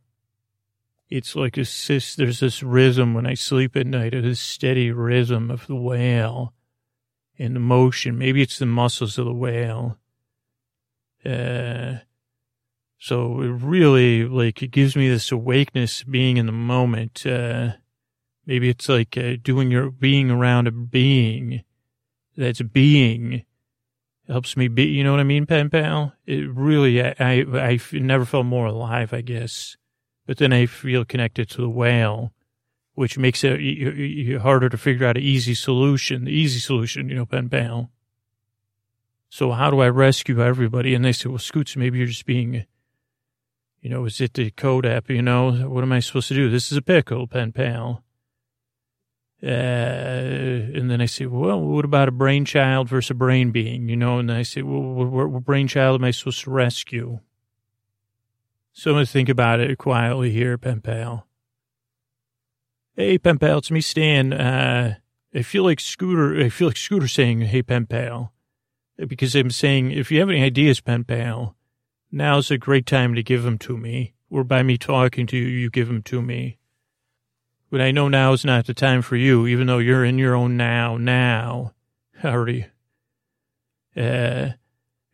[1.10, 5.68] It's like a there's this rhythm when I sleep at night, this steady rhythm of
[5.68, 6.53] the whale
[7.39, 8.18] and the motion.
[8.18, 9.97] Maybe it's the muscles of the whale.
[11.26, 11.99] Uh,
[12.99, 17.26] so it really, like, it gives me this awakeness being in the moment.
[17.26, 17.74] Uh,
[18.45, 21.64] maybe it's like uh, doing your, being around a being
[22.38, 23.44] that's being
[24.28, 26.14] helps me be, you know what I mean, pen pal?
[26.26, 29.78] It really, I, I, I never felt more alive, I guess.
[30.26, 32.34] But then I feel connected to the whale,
[32.94, 37.26] which makes it harder to figure out an easy solution, the easy solution, you know,
[37.26, 37.92] pen pal.
[39.30, 40.94] So how do I rescue everybody?
[40.94, 42.66] And they say, well, Scoots, maybe you're just being,
[43.82, 45.10] you know, is it the code app?
[45.10, 46.50] You know, what am I supposed to do?
[46.50, 48.04] This is a pickle, pen pal.
[49.42, 53.96] Uh, and then I say, well, what about a brainchild versus a brain being, you
[53.96, 54.18] know?
[54.18, 57.20] And I say, well, what, what brainchild am I supposed to rescue?
[58.74, 61.28] So I'm going to think about it quietly here, pen pal.
[62.96, 64.34] Hey, pen pal, it's me, Stan.
[64.34, 64.96] Uh,
[65.34, 68.34] I feel like Scooter, I feel like Scooter saying, hey, pen pal,
[68.98, 71.56] because I'm saying, if you have any ideas, pen pal,
[72.12, 74.14] now's a great time to give them to me.
[74.30, 76.58] Or by me talking to you, you give them to me.
[77.70, 80.36] But I know now is not the time for you, even though you're in your
[80.36, 81.74] own now, now.
[82.24, 82.68] Already.
[83.95, 84.51] Uh,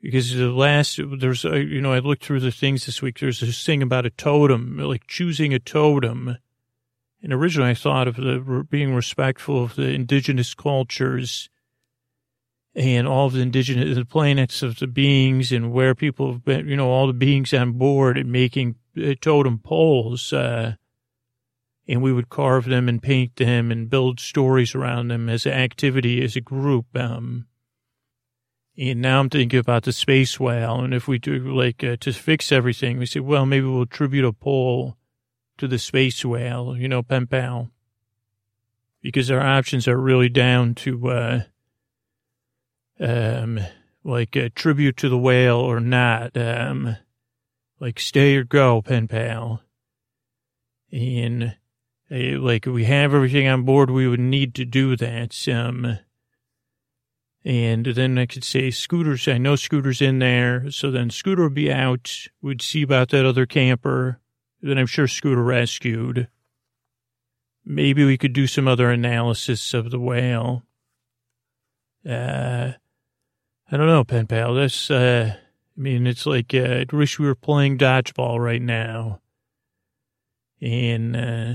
[0.02, 3.20] because the last, there's, uh, you know, I looked through the things this week.
[3.20, 6.38] There's this thing about a totem, like choosing a totem.
[7.24, 11.50] And originally I thought of the being respectful of the indigenous cultures
[12.76, 16.68] and all of the indigenous the planets of the beings and where people have been,
[16.68, 20.34] you know, all the beings on board and making uh, totem poles.
[20.34, 20.76] Uh,
[21.88, 25.54] and we would carve them and paint them and build stories around them as an
[25.54, 26.86] activity as a group.
[26.96, 27.48] Um,
[28.78, 30.80] and now I'm thinking about the space whale.
[30.80, 34.26] And if we do like uh, to fix everything, we say, well, maybe we'll attribute
[34.26, 34.98] a pole
[35.58, 37.70] to the space whale, you know, pen pal.
[39.02, 41.42] Because our options are really down to, uh,
[43.00, 43.60] um,
[44.04, 46.36] like a tribute to the whale or not.
[46.38, 46.96] Um,
[47.80, 49.62] like stay or go, pen pal.
[50.92, 51.58] And
[52.14, 55.48] uh, like we have everything on board, we would need to do that.
[55.48, 55.98] Um,
[57.46, 60.72] and then I could say Scooter's, I know Scooter's in there.
[60.72, 62.28] So then Scooter would be out.
[62.42, 64.20] We'd see about that other camper.
[64.62, 66.30] Then I'm sure Scooter rescued.
[67.66, 70.64] Maybe we could do some other analysis of the whale.
[72.08, 72.74] Uh,
[73.72, 74.54] I don't know, pen pal.
[74.54, 79.22] That's, uh, I mean, it's like, uh, I wish we were playing dodgeball right now.
[80.62, 81.54] And, uh,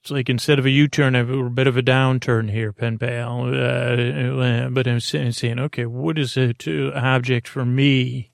[0.00, 2.98] it's like instead of a U-turn, I have a bit of a downturn here, pen
[2.98, 3.48] pal.
[3.48, 6.54] Uh, but I'm saying, okay, what is an
[6.94, 8.30] object for me?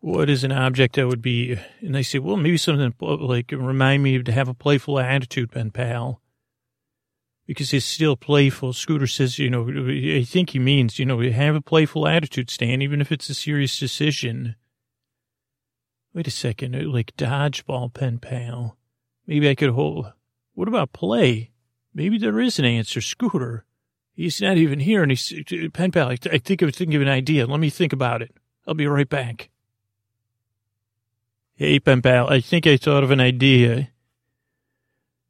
[0.00, 1.56] What is an object that would be?
[1.80, 5.70] And they say, well, maybe something like remind me to have a playful attitude, pen
[5.70, 6.20] pal.
[7.46, 8.72] Because he's still playful.
[8.72, 12.82] Scooter says, you know, I think he means, you know, have a playful attitude, Stan,
[12.82, 14.56] even if it's a serious decision.
[16.14, 18.76] Wait a second, like dodgeball, pen pal.
[19.26, 20.12] Maybe I could hold
[20.54, 21.50] what about play?
[21.94, 23.00] Maybe there is an answer.
[23.00, 23.64] Scooter.
[24.14, 25.02] He's not even here.
[25.02, 25.32] And he's,
[25.72, 27.46] pen pal, I, th- I think I of an idea.
[27.46, 28.34] Let me think about it.
[28.66, 29.50] I'll be right back.
[31.54, 33.90] Hey, pen pal, I think I thought of an idea.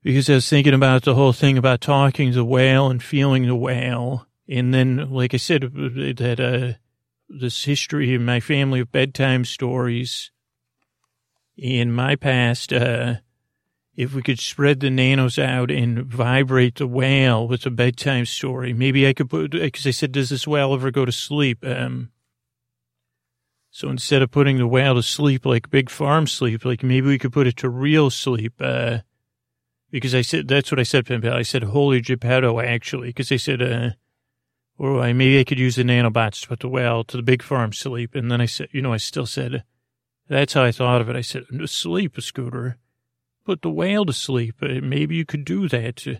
[0.02, 3.46] Because I was thinking about the whole thing about talking to the whale and feeling
[3.46, 4.26] the whale.
[4.48, 6.78] And then, like I said, that, uh,
[7.28, 10.30] this history in my family of bedtime stories
[11.56, 13.16] in my past, uh,
[13.94, 18.72] if we could spread the nanos out and vibrate the whale with a bedtime story,
[18.72, 21.64] maybe I could put, because I said, does this whale ever go to sleep?
[21.64, 22.10] Um,
[23.70, 27.18] so instead of putting the whale to sleep like big farm sleep, like maybe we
[27.18, 28.98] could put it to real sleep, uh,
[29.90, 31.34] because I said, that's what I said, Pimpel.
[31.34, 33.90] I said, holy Geppetto, actually, because they said, uh,
[34.78, 37.74] or maybe I could use the nanobots to put the whale to the big farm
[37.74, 38.14] sleep.
[38.14, 39.64] And then I said, you know, I still said,
[40.28, 41.16] that's how I thought of it.
[41.16, 42.78] I said, sleep, a scooter
[43.44, 44.56] put the whale to sleep.
[44.62, 46.06] Uh, maybe you could do that.
[46.06, 46.14] Uh,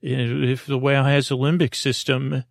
[0.00, 2.44] if the whale has a limbic system,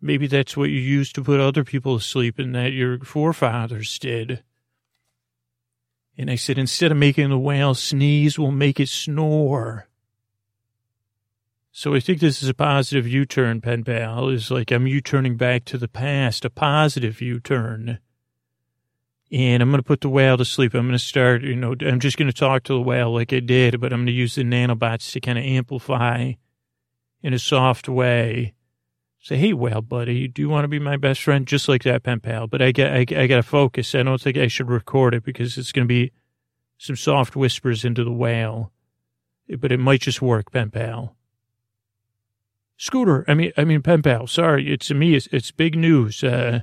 [0.00, 3.98] maybe that's what you use to put other people to sleep and that your forefathers
[3.98, 4.42] did.
[6.16, 9.88] And I said, instead of making the whale sneeze, we'll make it snore.
[11.72, 14.28] So I think this is a positive U-turn, pen pal.
[14.28, 17.98] It's like I'm U-turning back to the past, a positive U-turn
[19.34, 20.74] and I'm going to put the whale to sleep.
[20.74, 23.32] I'm going to start, you know, I'm just going to talk to the whale like
[23.32, 26.34] I did, but I'm going to use the nanobots to kind of amplify
[27.20, 28.54] in a soft way.
[29.18, 31.48] Say, hey, whale buddy, do you want to be my best friend?
[31.48, 32.46] Just like that, pen pal.
[32.46, 33.92] But I got, I, I got to focus.
[33.96, 36.12] I don't think I should record it because it's going to be
[36.78, 38.70] some soft whispers into the whale.
[39.58, 41.16] But it might just work, pen pal.
[42.76, 44.28] Scooter, I mean, I mean, pen pal.
[44.28, 45.16] Sorry, it's me.
[45.16, 46.22] It's, it's big news.
[46.22, 46.60] Uh,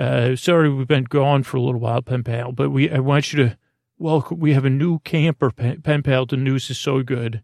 [0.00, 3.34] uh, sorry, we've been gone for a little while, pen pal, but we, I want
[3.34, 3.58] you to
[3.98, 6.24] welcome, we have a new camper, pen, pal.
[6.24, 7.42] The news is so good.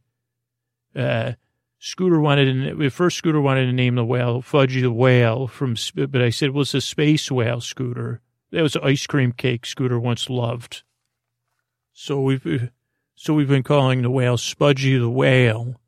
[0.94, 1.32] Uh,
[1.78, 6.22] Scooter wanted to, first Scooter wanted to name the whale Fudgie the Whale from, but
[6.22, 8.22] I said, well, it's a space whale, Scooter.
[8.52, 10.82] That was ice cream cake Scooter once loved.
[11.92, 12.70] So we've,
[13.14, 15.78] so we've been calling the whale Spudgie the Whale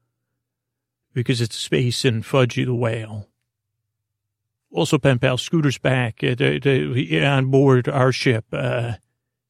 [1.15, 3.28] because it's space and Fudgie the Whale.
[4.71, 8.93] Also, pen pal, Scooter's back uh, the, the, on board our ship, uh,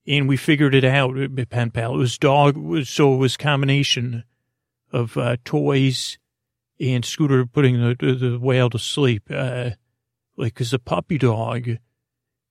[0.06, 1.94] and we figured it out, uh, pen pal.
[1.94, 4.24] It was dog, so it was combination
[4.92, 6.18] of uh, toys
[6.80, 9.70] and Scooter putting the, the, the whale to sleep, uh,
[10.36, 11.68] like as a puppy dog.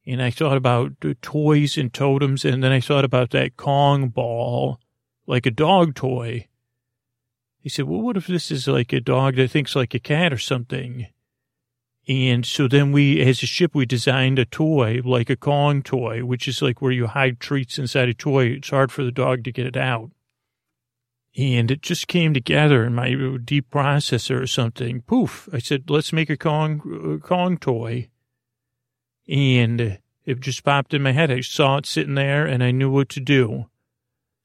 [0.06, 4.80] And I thought about toys and totems, and then I thought about that Kong ball,
[5.26, 6.48] like a dog toy.
[7.60, 10.32] He said, well, what if this is like a dog that thinks like a cat
[10.32, 11.08] or something?
[12.08, 16.24] And so then we, as a ship, we designed a toy, like a Kong toy,
[16.24, 18.46] which is like where you hide treats inside a toy.
[18.46, 20.12] It's hard for the dog to get it out.
[21.38, 25.02] And it just came together in my deep processor or something.
[25.02, 25.50] Poof.
[25.52, 28.08] I said, let's make a Kong, uh, Kong toy.
[29.28, 31.30] And it just popped in my head.
[31.30, 33.66] I saw it sitting there and I knew what to do.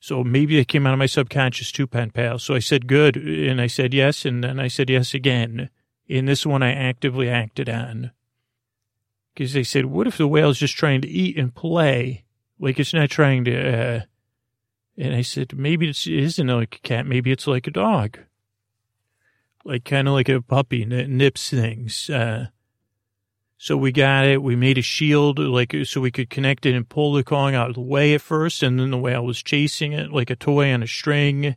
[0.01, 2.41] So maybe it came out of my subconscious too, pen pal.
[2.41, 3.17] So I said, good.
[3.17, 4.25] And I said yes.
[4.25, 5.71] And then I said yes again
[6.09, 8.11] And this one I actively acted on.
[9.33, 12.25] Because they said, what if the whale's just trying to eat and play?
[12.59, 14.01] Like it's not trying to, uh,
[14.99, 17.07] and I said, maybe it's, it isn't like a cat.
[17.07, 18.19] Maybe it's like a dog.
[19.65, 22.11] Like kind of like a puppy that nips things.
[22.11, 22.49] Uh,
[23.57, 24.43] so we got it.
[24.43, 27.69] We made a shield, like, so we could connect it and pull the Kong out
[27.69, 28.63] of the way at first.
[28.63, 31.57] And then the whale was chasing it like a toy on a string.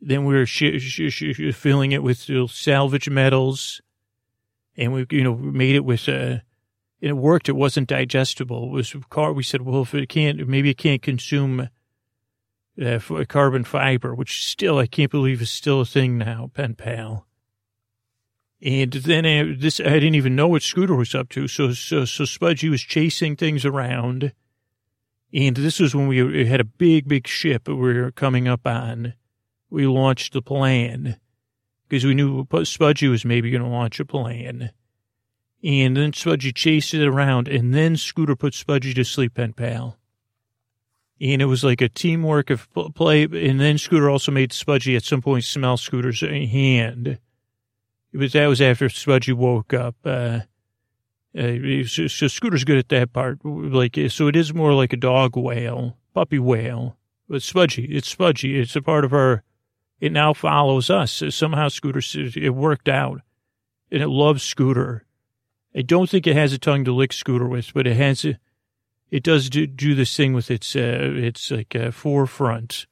[0.00, 3.80] Then we were sh- sh- sh- filling it with salvage metals.
[4.76, 6.38] And we, you know, made it with, uh,
[7.00, 7.48] it worked.
[7.48, 8.68] It wasn't digestible.
[8.68, 9.32] It was car.
[9.32, 11.68] We said, well, if it can't, maybe it can't consume
[12.82, 12.98] uh,
[13.28, 17.26] carbon fiber, which still, I can't believe is still a thing now, pen pal.
[18.62, 21.48] And then uh, this, I didn't even know what Scooter was up to.
[21.48, 24.32] So, so, so Spudgie was chasing things around.
[25.32, 29.14] And this was when we had a big, big ship we were coming up on.
[29.70, 31.16] We launched the plan
[31.88, 34.70] because we knew Spudgie was maybe going to launch a plan.
[35.62, 39.98] And then Spudgie chased it around, and then Scooter put Spudgie to sleep, pen pal.
[41.20, 43.24] And it was like a teamwork of play.
[43.24, 47.18] And then Scooter also made Spudgie at some point smell Scooter's hand.
[48.12, 49.96] It was that was after Spudgie woke up.
[50.02, 50.40] Uh,
[51.38, 53.44] uh, so, so Scooter's good at that part.
[53.44, 56.96] Like so, it is more like a dog whale, puppy whale.
[57.28, 58.58] But Spudgie, it's Spudgie.
[58.58, 59.44] It's a part of our.
[60.00, 61.22] It now follows us.
[61.30, 62.00] Somehow Scooter,
[62.36, 63.20] it worked out,
[63.90, 65.04] and it loves Scooter.
[65.74, 68.24] I don't think it has a tongue to lick Scooter with, but it has.
[69.10, 72.86] It does do, do this thing with its uh, its like uh, forefront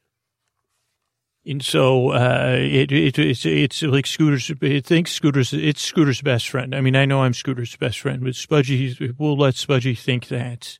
[1.49, 4.51] and so uh, it, it, it's it's like Scooter's.
[4.61, 5.53] It thinks Scooter's.
[5.55, 6.75] It's Scooter's best friend.
[6.75, 9.15] I mean, I know I'm Scooter's best friend, but Spudgie.
[9.19, 10.79] We'll let Spudgie think that.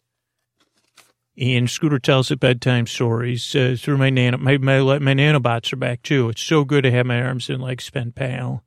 [1.41, 4.39] And Scooter tells it bedtime stories uh, through my nano.
[4.39, 6.29] My, my my nanobots are back too.
[6.31, 8.65] It's so good to have my arms and legs spent pal.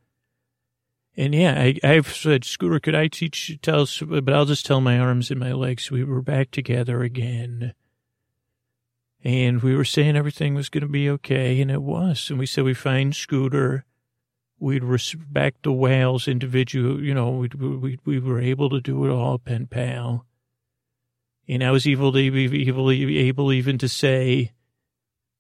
[1.18, 4.98] And yeah, I, I've said, Scooter, could I teach, tell but I'll just tell my
[4.98, 5.92] arms and my legs.
[5.92, 7.74] We were back together again.
[9.22, 12.30] And we were saying everything was going to be okay, and it was.
[12.30, 13.86] And we said we find Scooter.
[14.60, 19.10] We'd respect the whales individual, you know, we we we were able to do it
[19.10, 20.26] all, pen pal.
[21.52, 24.54] And I was to, able, able even to say,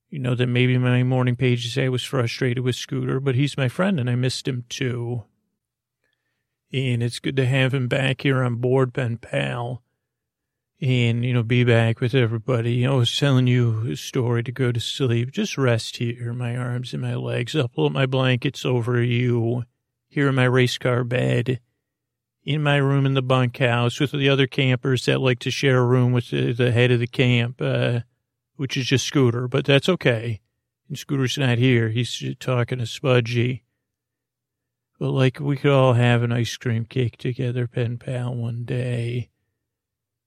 [0.09, 3.69] you know, that maybe my morning pages I was frustrated with Scooter, but he's my
[3.69, 5.23] friend and I missed him too.
[6.73, 9.83] And it's good to have him back here on board, pen pal
[10.81, 12.85] and, you know, be back with everybody.
[12.85, 15.31] I was telling you a story to go to sleep.
[15.31, 17.55] Just rest here, my arms and my legs.
[17.55, 19.63] I'll pull up my blankets over you
[20.09, 21.61] here in my race car bed
[22.43, 25.85] in my room in the bunkhouse with the other campers that like to share a
[25.85, 27.99] room with the, the head of the camp, uh,
[28.55, 30.41] which is just Scooter, but that's okay.
[30.87, 31.89] And Scooter's not here.
[31.89, 33.61] He's talking to Spudgie.
[34.99, 39.29] But like we could all have an ice cream cake together, pen pal, one day.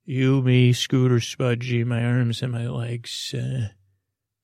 [0.05, 3.35] You, me, Scooter, Spudgie, my arms and my legs.
[3.37, 3.69] Uh,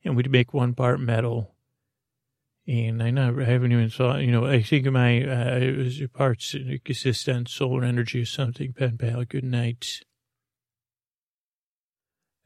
[0.04, 1.54] and we'd make one part metal.
[2.70, 6.54] And I never, I haven't even thought, you know, I think of my uh, parts
[6.84, 8.72] consist on solar energy or something.
[8.72, 10.02] Pen pal, good night.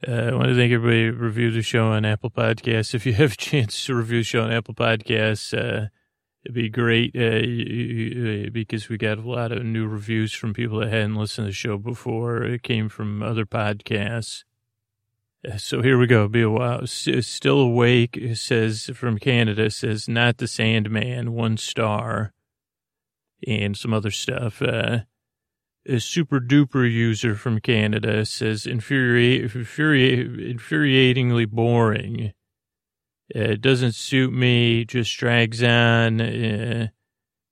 [0.07, 2.95] Uh, I want to thank everybody who reviewed the show on Apple Podcasts.
[2.95, 5.89] If you have a chance to review the show on Apple Podcasts, uh,
[6.45, 10.91] It'd be great uh, because we got a lot of new reviews from people that
[10.91, 12.43] hadn't listened to the show before.
[12.43, 14.45] It came from other podcasts.
[15.59, 16.26] So here we go.
[16.26, 16.86] Be a while.
[16.86, 22.32] Still awake says from Canada says not the Sandman, one star,
[23.47, 24.62] and some other stuff.
[24.62, 25.01] Uh,
[25.86, 32.32] a super duper user from Canada says infuriatingly boring.
[33.28, 36.20] It doesn't suit me, just drags on.
[36.20, 36.88] Uh,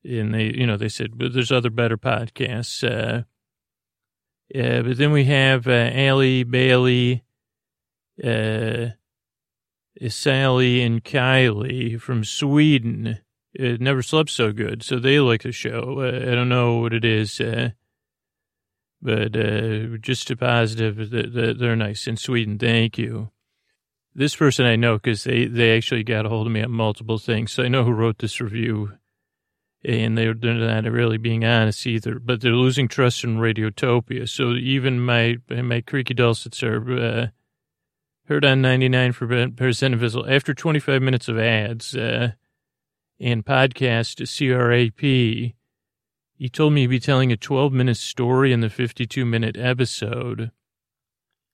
[0.04, 2.82] and they, you know, they said, but there's other better podcasts.
[2.82, 3.22] Uh,
[4.58, 7.24] uh, but then we have uh, Allie Bailey,
[8.22, 8.88] uh,
[10.08, 13.18] Sally, and Kylie from Sweden.
[13.54, 16.00] It never slept so good, so they like the show.
[16.00, 17.70] Uh, I don't know what it is, uh,
[19.02, 22.58] but uh, just a positive that they're nice in Sweden.
[22.58, 23.30] Thank you.
[24.14, 27.18] This person I know because they, they actually got a hold of me on multiple
[27.18, 27.52] things.
[27.52, 28.92] So I know who wrote this review.
[29.84, 34.28] And they're, they're not really being honest either, but they're losing trust in Radiotopia.
[34.28, 37.26] So even my my creaky dulcets are uh,
[38.26, 40.30] heard on 99% Invisible.
[40.30, 42.32] After 25 minutes of ads uh,
[43.20, 48.70] and podcast CRAP, he told me he'd be telling a 12 minute story in the
[48.70, 50.50] 52 minute episode.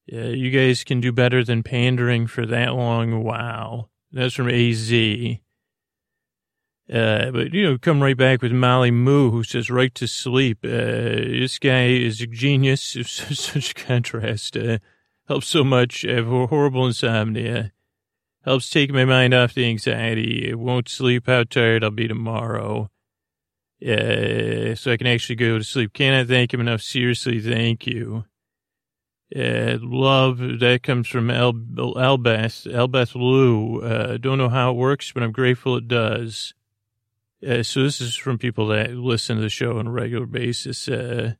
[0.07, 3.23] Yeah, you guys can do better than pandering for that long.
[3.23, 3.89] Wow.
[4.11, 4.91] That's from AZ.
[6.91, 10.59] Uh, but, you know, come right back with Molly Moo, who says right to sleep.
[10.63, 12.97] Uh, this guy is a genius.
[13.05, 14.57] Such contrast.
[15.29, 16.03] Helps so much.
[16.05, 17.71] I have horrible insomnia.
[18.43, 20.49] Helps take my mind off the anxiety.
[20.51, 22.89] I won't sleep how tired I'll be tomorrow.
[23.79, 25.93] So I can actually go to sleep.
[25.93, 26.81] Cannot thank him enough.
[26.81, 28.25] Seriously, thank you.
[29.31, 33.83] Love, that comes from El, Elbeth, Elbeth Lou.
[33.83, 36.55] Uh, don't know how it works, but I'm grateful it does.
[37.47, 40.89] Uh, so this is from people that listen to the show on a regular basis.
[40.89, 41.33] Uh,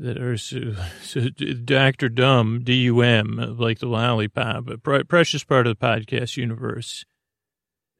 [0.00, 2.08] that are so, so Dr.
[2.08, 7.04] Dumb, D-U-M, like the lollipop, a pre- precious part of the podcast universe.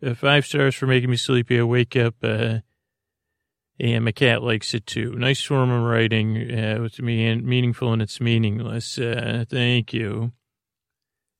[0.04, 1.60] Uh, five stars for making me sleepy.
[1.60, 2.60] I wake up, uh,
[3.78, 5.12] and my cat likes it too.
[5.12, 6.36] Nice form of writing.
[6.36, 8.98] Uh, it's me meaningful and it's meaningless.
[8.98, 10.32] Uh, thank you.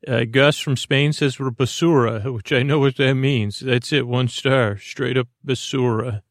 [0.06, 3.60] Uh, Gus from Spain says we're basura, which I know what that means.
[3.60, 4.06] That's it.
[4.06, 4.78] One star.
[4.78, 6.22] Straight up basura.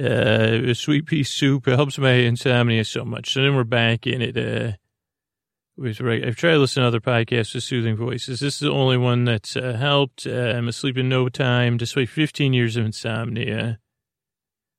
[0.00, 3.32] Uh, sweet pea soup it helps my insomnia so much.
[3.32, 4.36] So then we're back in it.
[4.36, 4.72] Uh,
[5.76, 6.24] right.
[6.24, 8.40] I've tried to listen to other podcasts with soothing voices.
[8.40, 10.26] This is the only one that's uh, helped.
[10.26, 13.78] Uh, I'm asleep in no time, despite 15 years of insomnia.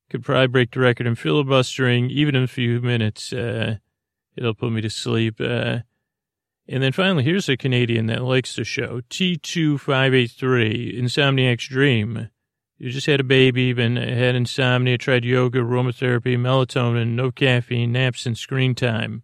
[0.10, 3.34] Could probably break the record in filibustering, even in a few minutes.
[3.34, 3.78] Uh,
[4.36, 5.42] it'll put me to sleep.
[5.42, 5.80] Uh,
[6.70, 9.02] and then finally, here's a Canadian that likes the show.
[9.10, 12.30] T2583, Insomniac's Dream.
[12.78, 18.26] You just had a baby, been had insomnia, tried yoga, aromatherapy, melatonin, no caffeine, naps,
[18.26, 19.24] and screen time.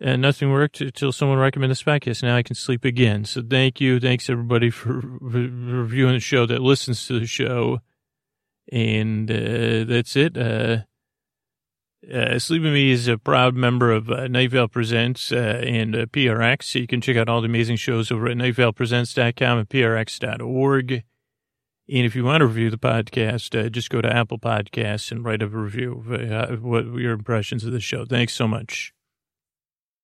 [0.00, 2.22] And nothing worked until someone recommended this podcast.
[2.22, 3.24] Now I can sleep again.
[3.24, 4.00] So thank you.
[4.00, 7.80] Thanks everybody for reviewing the show that listens to the show.
[8.72, 10.36] And uh, that's it.
[10.36, 10.78] Uh,
[12.12, 15.94] uh, Sleep With Me is a proud member of uh, Night Vale Presents uh, and
[15.94, 16.64] uh, PRX.
[16.64, 21.04] So you can check out all the amazing shows over at nightvalepresents.com and prx.org.
[21.88, 25.24] And if you want to review the podcast, uh, just go to Apple Podcasts and
[25.24, 28.04] write a review of uh, what your impressions of the show.
[28.04, 28.92] Thanks so much.